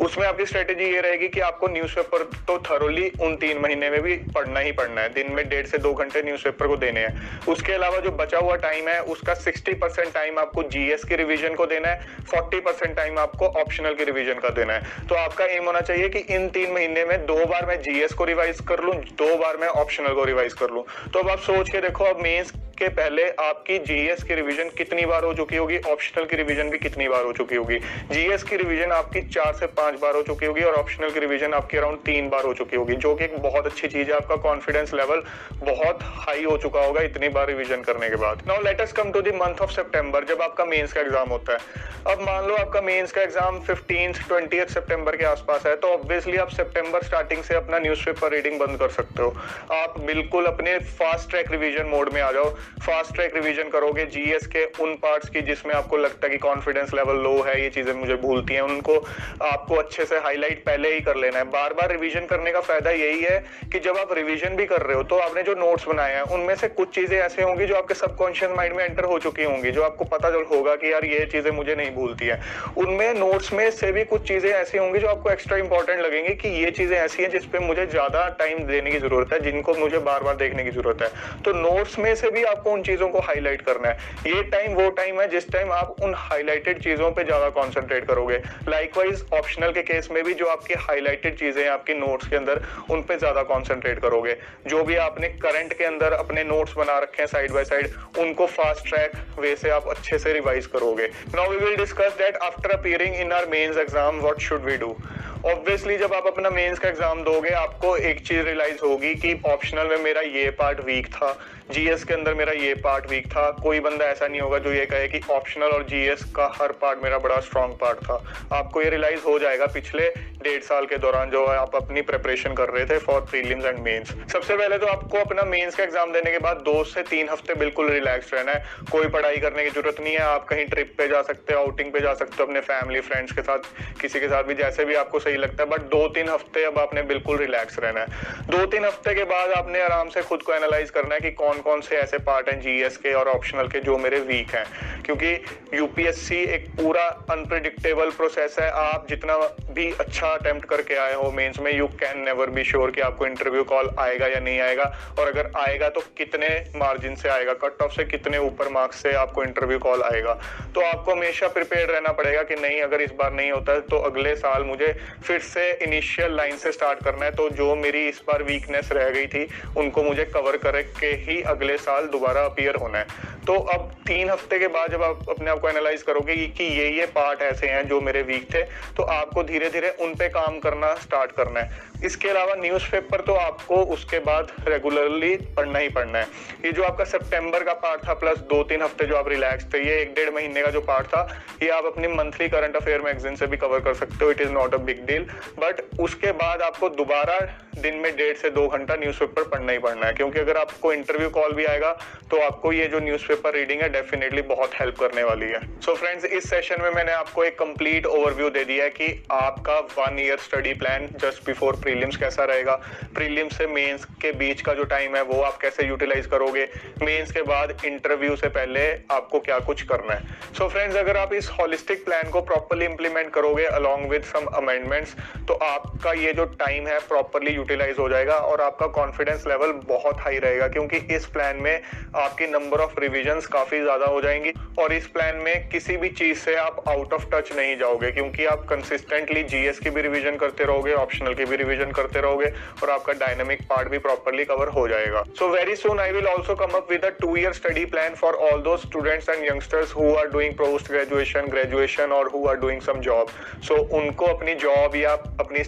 उसमें 0.00 0.26
आपकी 0.26 0.46
स्ट्रेटेजी 0.46 0.84
ये 0.84 1.00
रहेगी 1.00 1.28
कि 1.28 1.40
आपको 1.40 1.68
न्यूज़पेपर 1.68 2.22
तो 2.48 2.58
थरोली 2.60 3.08
उन 3.20 3.36
तीन 3.36 3.58
महीने 3.58 3.90
में 3.90 4.00
भी 4.02 4.16
पढ़ना 4.34 4.60
ही 4.60 4.72
पढ़ना 4.72 5.00
है। 5.00 5.12
दिन 5.14 5.32
में 5.32 5.48
डेढ़ 5.48 5.66
से 5.66 5.78
दो 5.78 5.92
घंटे 5.94 6.22
न्यूज़पेपर 6.22 6.66
को 6.66 6.76
देने 6.76 7.00
हैं। 7.00 7.46
उसके 7.46 7.72
अलावा 7.72 7.98
जो 7.98 8.10
बचा 8.12 8.38
हुआ 8.38 8.56
टाइम 8.58 8.88
है, 8.88 9.00
उसका 9.04 9.34
60 9.36 9.74
परसेंट 9.74 10.12
टाइम 10.14 10.38
आपको 10.38 10.62
जीएस 10.64 11.04
की 11.04 11.16
रिवीजन 11.16 11.54
को 11.54 11.66
देना 11.66 11.88
है 11.88 12.24
40 12.26 12.60
परसेंट 12.60 12.96
टाइम 12.96 13.18
आपको 13.18 13.46
ऑप्शनल 13.60 13.94
की 13.94 14.04
रिवीजन 14.04 14.40
का 14.40 14.48
देना 14.50 14.72
है। 14.72 15.06
तो 15.08 15.14
आपका 15.14 15.44
एम 15.46 15.64
होना 15.64 15.80
चाहिए 15.82 16.08
कि 16.08 16.18
इन 16.34 16.48
तीन 16.48 16.72
महीने 16.72 17.04
में 17.04 17.18
दो 17.26 17.44
बार 17.46 17.66
मैं 17.66 17.80
जीएस 17.82 18.12
को 18.12 18.24
रिवाइज 18.24 18.60
कर 18.68 18.80
लूँ, 18.80 18.94
दो 18.94 19.36
बार 19.36 19.56
मैं 19.56 19.68
ऑप्शनल 19.68 20.14
को 20.14 20.24
रिवाइज 20.24 20.52
कर 20.54 20.70
लूँ। 20.70 20.84
तो 21.12 21.18
अब 21.18 21.30
आप 21.30 21.38
सोच 21.40 21.70
के 21.70 21.80
देखो, 21.80 22.04
अब 22.04 22.22
मेन्स 22.22 22.52
के 22.78 22.88
पहले 22.88 23.22
आपकी 23.40 23.78
जीएस 23.78 24.22
की 24.22 24.34
रिवीजन 24.34 24.68
कितनी 24.78 25.04
बार 25.06 25.24
हो 25.24 25.32
चुकी 25.34 25.56
होगी 25.56 25.78
ऑप्शनल 25.88 26.24
की 26.24 26.36
रिवीजन 26.36 26.70
भी 26.70 26.78
कितनी 26.78 27.08
बार 27.08 27.24
हो 27.24 27.32
चुकी 27.32 27.56
होगी। 27.56 27.78
जीएस 28.10 28.42
की 28.42 28.56
रिवीजन 28.56 28.92
आपकी 28.92 29.20
चार 29.28 29.52
से 29.54 29.66
पाँच 29.82 30.00
बार 30.00 30.16
हो 30.16 30.22
चुकी 30.22 30.46
होगी 30.46 30.62
और 30.62 30.74
ऑप्शनल 30.74 31.10
की 31.10 31.20
रिवीजन 31.20 31.54
आपकी 31.54 31.76
अराउंड 31.76 31.98
तीन 32.04 32.28
बार 32.30 32.44
हो 32.44 32.52
चुकी 32.54 32.76
होगी, 32.76 32.94
जो 32.96 33.14
कि 33.14 33.24
एक 33.24 33.36
बहुत 33.42 33.66
अच्छी 33.66 33.88
चीज़ 33.88 34.08
है। 34.08 34.16
आपका 34.16 34.36
कॉन्फिडेंस 34.42 34.94
लेवल 34.94 35.22
बहुत 35.62 35.98
हाई 36.02 36.44
हो 36.44 36.56
चुका 36.58 36.84
होगा 36.84 37.00
इतनी 37.02 37.28
बार 37.30 37.46
रिवीजन 37.46 37.82
करने 37.82 38.08
के 38.10 38.16
बाद। 38.16 38.42
Now 38.46 38.62
let 38.62 38.80
us 38.80 38.92
come 38.92 39.10
to 39.12 39.20
the 39.20 39.34
month 39.36 39.60
of 39.62 39.70
September 39.72 40.24
जब 40.24 40.42
आपका 40.42 40.64
मेंस 40.64 40.92
का 40.92 41.00
एग्ज़ाम 41.00 41.28
होता 41.28 41.52
है। 41.52 41.58
अब 42.06 42.20
मान 42.22 42.46
लो 42.46 42.54
आपका 42.56 42.80
मेंस 42.82 43.12
का 43.12 43.22
एग्ज़ाम 43.22 43.58
फिफ्टीन 43.62 44.12
ट्वेंटी 44.12 44.60
सितंबर 44.68 45.16
के 45.16 45.24
आसपास 45.24 45.66
है 45.66 45.74
तो 45.76 45.88
ऑब्वियसली 45.90 46.36
आप 46.36 46.48
सितंबर 46.50 47.02
स्टार्टिंग 47.02 47.42
से 47.42 47.54
अपना 47.54 47.78
न्यूज़पेपर 47.78 48.32
रीडिंग 48.32 48.58
बंद 48.60 48.78
कर 48.78 48.88
सकते 48.90 49.22
हो। 49.22 49.34
आप 49.72 49.98
बिल्कुल 50.02 50.46
अपने 50.46 50.78
फास्ट 50.92 51.30
ट्रैक 51.30 51.50
रिवीजन 51.50 51.86
मोड 51.88 52.12
में 52.14 52.20
आ 52.22 52.30
जाओ। 52.32 52.50
फास्ट 52.86 53.14
ट्रैक 53.14 53.34
रिवीजन 53.36 53.68
करोगे 53.70 54.06
जीएस 54.08 54.46
के 54.46 54.64
उन 54.82 54.94
पार्ट्स 55.02 55.28
की 55.28 55.40
जिसमें 55.42 55.74
आपको 55.74 55.96
लगता 55.98 56.26
है 56.26 56.32
कि 56.32 56.38
कॉन्फिडेंस 56.38 56.94
लेवल 56.94 57.22
लो 57.22 57.34
है, 57.42 57.60
ये 57.62 57.70
चीज़ें 57.70 57.92
मुझे 57.94 58.14
भूलती 58.22 58.54
हैं, 58.54 58.60
उनको 58.62 58.96
आपको 59.42 59.71
अच्छे 59.76 60.04
से 60.04 60.18
हाईलाइट 60.18 60.64
पहले 60.64 60.92
ही 60.94 61.00
कर 61.00 61.16
लेना 61.16 61.38
है। 61.38 61.44
बार 61.50 61.72
बार 61.72 61.90
रिवीजन 61.92 62.26
करने 62.26 62.52
का 62.52 62.60
फ़ायदा 62.62 62.90
यही 62.92 63.20
है 63.22 63.38
कि 63.72 63.78
जब 63.80 63.96
आप 63.98 64.12
रिवीजन 64.14 64.56
भी 64.56 64.66
कर 64.66 64.82
रहे 64.82 64.96
हो 64.96 65.02
तो 65.04 65.18
आपने 65.18 65.42
जो 65.42 65.54
नोट्स 65.56 65.86
बनाए 65.88 66.14
हैं, 66.14 66.22
उनमें 66.32 66.54
से 66.56 66.68
कुछ 66.70 66.94
चीज़ें 66.94 67.18
ऐसे 67.18 67.42
होंगी 67.42 67.66
जो 67.66 67.74
आपके 67.76 67.94
सबकॉन्शियस 67.96 68.50
माइंड 68.56 68.74
में 68.76 68.84
एंटर 68.84 69.04
हो 69.04 69.18
चुकी 69.20 69.44
होंगी, 69.44 69.70
जो 69.70 69.82
आपको 69.82 70.04
पता 70.06 70.30
चल 70.30 70.44
होगा 70.50 70.74
कि 70.76 70.92
यार 70.92 71.04
ये 71.04 71.24
चीज़ें 71.26 71.50
मुझे 71.52 71.74
नहीं 71.74 71.90
भूलती 71.92 72.26
है। 72.26 72.40
उनमें 72.78 73.12
नोट्स 73.14 73.52
में 73.52 73.70
से 73.72 73.92
भी 73.92 74.04
कुछ 74.06 74.26
चीज़ें 74.28 74.50
ऐसी 74.50 74.78
होंगी 74.78 74.98
जो 74.98 75.08
आपको 75.08 75.30
एक्स्ट्रा 75.30 75.58
इंपॉर्टेंट 75.58 76.00
लगेंगी 76.00 76.34
कि 76.36 76.48
ये 76.54 76.70
चीज़ें 76.72 76.96
ऐसी 76.98 77.22
हैं 77.22 77.30
जिसपे 77.30 77.58
मुझे 77.60 77.86
ज़्यादा 77.86 78.28
टाइम 78.38 78.58
देने 78.66 78.90
की 78.90 78.98
ज़रूरत 78.98 79.32
है, 79.32 79.40
जिनको 79.42 79.74
मुझे 79.74 79.98
बार 80.00 80.22
बार 80.22 80.36
देखने 80.36 80.64
की 80.64 80.70
ज़रूरत 80.70 81.02
है। 81.02 81.08
तो 81.42 81.52
नोट्स 81.54 81.98
में 81.98 82.14
से 82.14 82.30
भी 82.30 82.42
आपको 82.44 82.70
उन 82.72 82.82
चीज़ों 82.82 83.08
को 83.08 83.20
हाईलाइट 83.22 83.62
करना 83.62 83.88
है। 83.88 83.94
ये 84.26 84.42
टाइम 84.50 84.74
वो 84.74 84.88
टाइम 84.92 85.20
है 85.20 85.28
जिस 85.28 85.50
टाइम 85.52 85.72
आप 85.72 85.96
उन 86.02 86.14
हाईलाइटेड 86.18 86.82
चीज़ों 86.82 87.10
पर 87.12 87.24
ज़्यादा 87.24 87.48
कॉन्सेंट्रेट 87.52 88.06
करोगे। 88.06 88.38
लाइकवाइज 88.68 89.24
ऑप्शनल 89.62 89.74
के 89.74 89.82
केस 89.84 90.08
में 90.12 90.22
भी 90.24 90.32
जो 90.34 90.46
आपकी 90.46 90.74
हाईलाइटेड 90.76 91.36
चीज़ें 91.38 91.66
आपकी 91.68 91.94
नोट्स 91.94 92.28
के 92.28 92.36
अंदर, 92.36 92.60
उन 92.90 93.02
पे 93.02 93.16
ज़्यादा 93.16 93.42
कॉन्सेंट्रेट 93.42 93.98
करोगे। 94.02 94.36
जो 94.66 94.82
भी 94.84 94.96
आपने 94.98 95.28
करंट 95.38 95.72
के 95.78 95.84
अंदर 95.84 96.12
अपने 96.12 96.44
नोट्स 96.44 96.74
बना 96.76 96.98
रखे 96.98 97.22
हैं 97.22 97.26
साइड 97.28 97.52
बाय 97.52 97.64
साइड 97.64 98.18
उनको 98.20 98.46
फास्ट 98.48 98.88
ट्रैक 98.88 99.12
वे 99.38 99.54
से 99.56 99.70
आप 99.70 99.88
अच्छे 99.88 100.18
से 100.18 100.32
रिवाइज 100.32 100.66
करोगे। 100.66 101.06
Now 101.34 101.50
we 101.50 101.56
will 101.56 101.76
discuss 101.76 102.16
that 102.18 102.36
after 102.42 102.70
appearing 102.78 103.14
in 103.16 103.32
our 103.32 103.46
mains 103.50 103.76
exam 103.78 104.20
what 104.20 104.40
should 104.40 104.64
we 104.64 104.76
do 104.76 104.96
obviously 105.44 105.96
जब 105.98 106.12
आप 106.14 106.26
अपना 106.26 106.50
मेंस 106.50 106.78
का 106.78 106.88
एग्ज़ाम 106.88 107.22
दोगे, 107.24 107.50
आपको 107.50 107.96
एक 107.98 108.20
चीज़ 108.26 108.44
रियलाइज़ 108.46 108.78
होगी 108.82 109.14
कि 109.14 109.34
ऑप्शनल 109.46 109.88
में 109.88 110.02
मेरा 110.02 110.20
ये 110.22 110.50
पार्ट 110.58 110.80
वीक 110.86 111.06
था 111.14 111.32
जीएस 111.72 112.04
के 112.04 112.14
अंदर 112.14 112.34
मेरा 112.34 112.52
ये 112.52 112.74
पार्ट 112.84 113.10
वीक 113.10 113.26
था। 113.26 113.50
कोई 113.62 113.80
बंदा 113.80 114.04
ऐसा 114.06 114.26
नहीं 114.26 114.40
होगा 114.40 114.58
जो 114.58 114.72
ये 114.72 114.84
कहे 114.86 115.08
कि 115.08 115.20
ऑप्शनल 115.30 115.72
और 115.74 115.82
जीएस 115.88 116.22
का 116.36 116.46
हर 116.54 116.72
पार्ट 116.80 117.02
मेरा 117.02 117.18
बड़ा 117.18 117.38
स्ट्रॉन्ग 117.40 117.74
पार्ट 117.80 117.98
था। 118.04 118.22
आपको 118.52 118.82
ये 118.82 118.90
रियलाइज़ 118.90 119.20
हो 119.22 119.38
जाएगा 119.38 119.66
पिछले 119.74 120.08
डेढ़ 120.42 120.62
साल 120.62 120.86
के 120.86 120.96
दौरान 120.98 121.30
जो 121.30 121.46
है 121.46 121.56
आप 121.56 121.74
अपनी 121.76 122.02
प्रिपरेशन 122.02 122.54
कर 122.54 122.68
रहे 122.68 122.84
थे 122.86 122.98
फॉर 123.00 123.20
प्रीलिम्स 123.22 123.64
एंड 123.64 123.78
मेंस 123.78 124.14
सबसे 124.32 124.56
पहले 124.56 124.78
तो 124.78 124.86
आपको 124.86 125.18
अपना 125.18 125.42
मेंस 125.44 125.74
का 125.74 125.82
एग्ज़ाम 125.84 126.12
देने 126.12 126.30
के 126.30 126.38
बाद 126.38 126.62
दो 126.64 126.82
से 126.84 127.02
तीन 127.10 127.28
हफ़्ते 127.28 127.54
बिल्कुल 127.56 127.90
रिलैक्स 127.90 128.32
रहना 128.34 128.52
है। 128.52 128.64
कोई 128.90 129.08
पढ़ाई 129.08 129.36
करने 129.38 129.64
की 129.64 129.70
ज़रूरत 129.70 130.00
नहीं 130.00 130.14
है। 130.14 130.22
आप 130.22 130.46
कहीं 130.48 130.66
ट्रिप 130.66 130.94
पे 130.98 131.08
जा 131.08 131.22
सकते 131.22 131.54
हो 131.54 131.60
आउटिंग 131.60 131.92
पे 131.92 132.00
जा 132.00 132.14
सकते 132.14 132.36
हो, 132.38 132.46
अपने 132.46 132.60
फैमिली 132.62 133.00
फ्रेंड्स 133.02 133.32
के 133.32 133.42
साथ, 133.42 133.70
किसी 134.00 134.20
के 134.20 134.28
साथ 134.28 134.44
भी, 134.44 134.54
जैसे 134.54 134.84
भी 134.84 134.94
आपको 134.94 135.18
सही 135.20 135.31
लगता 135.36 135.62
है 135.62 135.70
बट 135.70 135.80
दो 135.90 136.06
तीन 136.08 136.28
हफ़्ते 136.28 136.64
अब 136.64 136.78
आपने 136.78 137.02
बिल्कुल 137.04 137.38
रिलैक्स 137.38 137.78
रहना 137.78 138.00
है। 138.00 138.06
दो 138.50 138.64
तीन 138.66 138.84
हफ़्ते 138.84 139.14
के 139.14 139.24
बाद 139.24 139.50
आपने 139.52 139.82
आराम 139.82 140.08
से 140.08 140.22
खुद 140.22 140.42
को 140.42 140.54
एनालाइज 140.54 140.90
करना 140.90 141.14
है 141.14 141.20
कि 141.20 141.30
कौन 141.32 141.60
कौन 141.60 141.80
से 141.80 141.96
ऐसे 141.96 142.18
पार्ट 142.22 142.48
हैं 142.48 142.60
जीएस 142.60 142.96
के 142.96 143.12
और 143.14 143.28
ऑप्शनल 143.28 143.68
के, 143.68 143.80
जो 143.80 143.98
मेरे 143.98 144.20
वीक 144.22 144.54
हैं। 144.54 144.64
क्योंकि 145.02 145.32
यूपीएससी 145.74 146.42
एक 146.54 146.68
पूरा 146.72 147.04
अनप्रिडिक्टेबल 147.30 148.10
प्रोसेस 148.10 148.56
है। 148.58 148.70
आप 148.72 149.06
जितना 149.08 149.36
भी 149.70 149.90
अच्छा 150.00 150.28
अटेम्प्ट 150.28 150.68
करके 150.68 150.94
आए 150.96 151.14
हो 151.14 151.30
मेंस 151.32 151.58
में 151.60 151.72
you 151.72 151.86
can 152.00 152.20
never 152.24 152.50
be 152.50 152.64
sure 152.64 152.90
कि 152.90 153.00
आपको 153.00 153.26
इंटरव्यू 153.26 153.64
कॉल 153.64 153.90
आएगा 153.98 154.26
या 154.26 154.40
नहीं 154.40 154.60
आएगा। 154.60 154.90
और 155.18 155.28
अगर 155.28 155.50
आएगा 155.58 155.88
तो 155.88 156.00
कितने 156.18 156.48
मार्जिन 156.76 157.14
से 157.14 157.28
आएगा 157.28 157.52
कट 157.62 157.82
ऑफ़ 157.82 157.92
से 157.92 158.04
कितने 158.04 158.38
ऊपर 158.40 158.68
मार्क्स 158.68 159.02
से 159.02 159.12
आपको 159.14 159.44
इंटरव्यू 159.44 159.78
कॉल 159.78 160.02
आएगा। 160.02 160.32
तो 160.74 160.80
आपको 160.82 161.12
हमेशा 161.12 161.48
प्रिपेयर 161.48 161.88
रहना 161.88 162.12
पड़ेगा 162.12 162.42
कि 162.42 162.54
नहीं, 162.56 162.80
अगर 162.82 163.00
इस 163.00 163.12
बार 163.12 163.32
नहीं 163.32 163.50
होता 163.52 163.78
तो 163.82 163.98
अगले 164.02 164.34
साल 164.36 164.62
मुझे 164.64 164.94
फिर 165.22 165.40
से 165.42 165.70
इनिशियल 165.82 166.36
लाइन 166.36 166.56
से 166.56 166.72
स्टार्ट 166.72 167.02
करना 167.04 167.24
है 167.24 167.30
तो 167.32 167.48
जो 167.52 167.74
मेरी 167.76 168.06
इस 168.08 168.20
बार 168.26 168.42
वीकनेस 168.42 168.88
रह 168.92 169.08
गई 169.10 169.26
थी, 169.26 169.46
उनको 169.76 170.02
मुझे 170.02 170.24
कवर 170.26 170.56
करके 170.58 171.06
ही 171.22 171.40
अगले 171.44 171.76
साल 171.78 172.06
दोबारा 172.08 172.44
अपियर 172.44 172.76
होना 172.76 172.98
है। 172.98 173.30
तो 173.46 173.54
अब 173.54 173.90
तीन 174.06 174.30
हफ़्ते 174.30 174.58
के 174.58 174.66
बाद 174.68 174.90
जब 174.90 175.02
आप 175.02 175.28
अपने 175.30 175.50
आप 175.50 175.60
को 175.60 175.68
एनालाइज 175.68 176.02
करोगे 176.02 176.34
कि 176.48 176.64
ये 176.64 176.88
ये 176.90 177.06
पार्ट 177.14 177.42
ऐसे 177.42 177.68
हैं 177.68 177.86
जो 177.88 178.00
मेरे 178.00 178.22
वीक 178.24 178.52
थे 178.54 178.62
तो 178.96 179.02
आपको 179.12 179.42
धीरे 179.44 179.70
धीरे 179.70 179.90
उन 180.00 180.14
पे 180.14 180.28
काम 180.30 180.58
करना 180.60 180.94
स्टार्ट 180.96 181.32
करना 181.32 181.60
है। 181.60 181.91
इसके 182.04 182.28
अलावा 182.28 182.54
न्यूज़पेपर 182.56 183.20
तो 183.22 183.34
आपको 183.36 183.76
उसके 183.94 184.18
बाद 184.20 184.52
रेगुलरली 184.68 185.34
पढ़ना 185.56 185.78
ही 185.78 185.88
पढ़ना 185.90 186.18
है। 186.18 186.26
ये 186.64 186.72
जो 186.72 186.82
आपका 186.84 187.04
सितंबर 187.06 187.64
का 187.64 187.72
पार्ट 187.82 188.06
था 188.08 188.14
प्लस 188.14 188.38
दो 188.50 188.62
तीन 188.64 188.82
हफ़्ते 188.82 189.06
जो 189.06 189.16
आप 189.16 189.28
रिलैक्स 189.28 189.64
थे, 189.74 189.78
ये 189.80 190.00
एक 190.00 190.14
डेढ़ 190.14 190.30
महीने 190.34 190.62
का 190.62 190.70
जो 190.70 190.80
पार्ट 190.82 191.06
था, 191.06 191.26
ये 191.62 191.68
आप 191.70 191.84
अपनी 191.86 192.08
मंथली 192.10 192.48
करंट 192.48 192.76
अफेयर 192.76 193.00
मैगजीन 193.02 193.36
से 193.36 193.46
भी 193.46 193.56
कवर 193.56 193.80
कर 193.80 193.94
सकते 193.94 194.24
हो 194.24 194.30
it 194.30 194.40
is 194.40 194.50
not 194.52 194.74
a 194.74 194.78
big 194.82 195.04
deal 195.06 195.26
but 195.58 195.82
उसके 196.00 196.32
बाद 196.34 196.62
आपको 196.62 196.88
दोबारा 196.92 197.38
दिन 197.74 197.94
में 197.96 198.14
डेढ़ 198.16 198.36
से 198.36 198.50
दो 198.50 198.66
घंटा 198.68 198.94
न्यूज़पेपर 198.96 199.48
पढ़ना 199.50 199.72
ही 199.72 199.78
पढ़ना 199.78 200.06
है, 200.06 200.12
क्योंकि 200.12 200.38
अगर 200.40 200.56
आपको 200.56 200.92
इंटरव्यू 200.92 201.28
कॉल 201.30 201.52
भी 201.52 201.64
आएगा 201.66 201.92
तो 202.30 202.40
आपको 202.40 202.72
ये 202.72 202.86
जो 202.86 202.98
न्यूज़पेपर 203.00 203.54
रीडिंग 203.54 203.80
है 203.82 203.88
डेफिनेटली 203.92 204.42
बहुत 204.44 204.74
हेल्प 204.80 204.98
करने 204.98 205.22
वाली 205.22 205.46
है। 205.46 205.60
सो 205.60 205.90
so 205.90 205.98
फ्रेंड्स 205.98 206.24
इस 206.26 206.48
सेशन 206.50 206.82
में 206.82 206.90
मैंने 206.90 207.12
आपको 207.12 207.44
एक 207.44 207.58
कंप्लीट 207.58 208.06
ओवरव्यू 208.08 208.50
दे 208.50 208.64
दिया 208.64 208.84
है 208.84 208.90
कि 208.90 209.08
आपका 209.32 209.78
one 209.98 210.18
year 210.18 210.38
study 210.40 210.74
plan 210.74 211.08
just 211.20 211.46
before 211.46 211.76
prelims 211.92 212.16
कैसा 212.16 212.44
रहेगा? 212.44 212.74
प्रीलिम्स 213.14 213.56
से 213.58 213.66
मेंस 213.66 214.04
के 214.20 214.30
बीच 214.32 214.60
का 214.60 214.74
जो 214.74 214.84
टाइम 214.84 215.16
है, 215.16 215.22
वो 215.22 215.40
आप 215.42 215.56
कैसे 215.56 215.86
यूटिलाइज 215.86 216.26
करोगे? 216.26 216.62
मेंस 217.02 217.32
के 217.32 217.42
बाद 217.44 217.76
इंटरव्यू 217.84 218.36
से 218.36 218.48
पहले 218.50 218.86
आपको 219.10 219.40
क्या 219.40 219.58
कुछ 219.60 219.82
करना 219.82 220.14
है? 220.14 220.20
सो 220.52 220.64
so 220.64 220.70
फ्रेंड्स 220.72 220.96
अगर 220.96 221.16
आप 221.16 221.32
इस 221.34 221.48
होलिस्टिक 221.50 222.04
प्लान 222.04 222.30
को 222.30 222.40
प्रॉपरली 222.42 222.84
इंप्लीमेंट 222.84 223.30
करोगे 223.32 223.64
अलॉन्ग 223.72 224.10
विद 224.10 224.22
सम 224.22 224.46
अमेंडमेंट्स 224.56 225.14
तो 225.48 225.54
आपका 225.64 226.12
ये 226.12 226.32
जो 226.32 226.44
टाइम 226.58 226.86
है 226.86 226.98
प्रॉपरली 227.08 227.52
यूटिलाइज 227.52 227.98
हो 227.98 228.08
जाएगा 228.08 228.34
और 228.46 228.60
आपका 228.60 228.86
कॉन्फिडेंस 228.92 229.44
लेवल 229.46 229.72
बहुत 229.88 230.20
हाई 230.20 230.38
रहेगा, 230.38 230.68
क्योंकि 230.68 230.96
इस 231.16 231.26
प्लान 231.26 231.56
में 231.56 231.80
आपकी 232.16 232.46
नंबर 232.46 232.80
ऑफ़ 232.80 232.98
रिविजन 233.00 233.40
काफ़ी 233.52 233.80
ज़्यादा 233.82 234.06
हो 234.06 234.20
जाएँगी 234.22 234.52
और 234.78 234.92
इस 234.92 235.06
प्लान 235.08 235.36
में 235.36 235.68
किसी 235.68 235.96
भी 235.96 236.08
चीज़ 236.10 236.38
से 236.38 236.54
आप 236.56 236.82
आउट 236.88 237.12
ऑफ़ 237.12 237.26
टच 237.32 237.52
नहीं 237.56 237.76
जाओगे, 237.78 238.10
क्योंकि 238.12 238.46
आप 238.46 238.66
कंसिस्टेंटली 238.70 239.42
जीएस 239.44 239.78
की 239.78 239.90
भी 239.90 240.02
रिविजन 240.02 240.36
करते 240.36 240.64
रहोगे 240.64 240.92
ऑप्शनल 240.94 241.34
की 241.34 241.44
भी 241.44 241.56
रिविजन 241.56 241.81
करते 241.90 242.20
रहोगे 242.20 242.52
और 242.82 242.90
आपका 242.90 243.12
डायनेमिक 243.20 243.62
पार्ट 243.70 243.88
भी 243.88 243.98
प्रॉपरली 243.98 244.44
कवर 244.44 244.68
हो 244.68 244.86
जाएगा। 244.88 245.22
So 245.38 245.48
very 245.48 245.76
soon 245.76 246.00
I 246.00 246.12
will 246.12 246.26
also 246.26 246.54
come 246.54 246.76
up 246.76 246.90
with 246.90 247.04
two 247.20 247.36
year 247.36 247.52
study 247.52 247.84
plan 247.86 248.14
for 248.14 248.34
all 248.50 248.62
दो 248.62 248.76
students 248.76 249.28
and 249.28 249.44
youngsters 249.44 249.94
who 249.96 250.14
are 250.14 250.28
doing 250.30 250.54
post 250.54 250.90
graduation 250.90 251.46
graduation 251.50 252.12
और 252.12 252.30
who 252.34 252.46
are 252.48 252.56
doing 252.56 252.80
some 252.82 253.00
job 253.00 253.28
so 253.68 253.82
उनको 253.98 254.26
अपनी 254.26 254.54
job 254.64 254.96
या 254.96 255.12
अपनी 255.12 255.64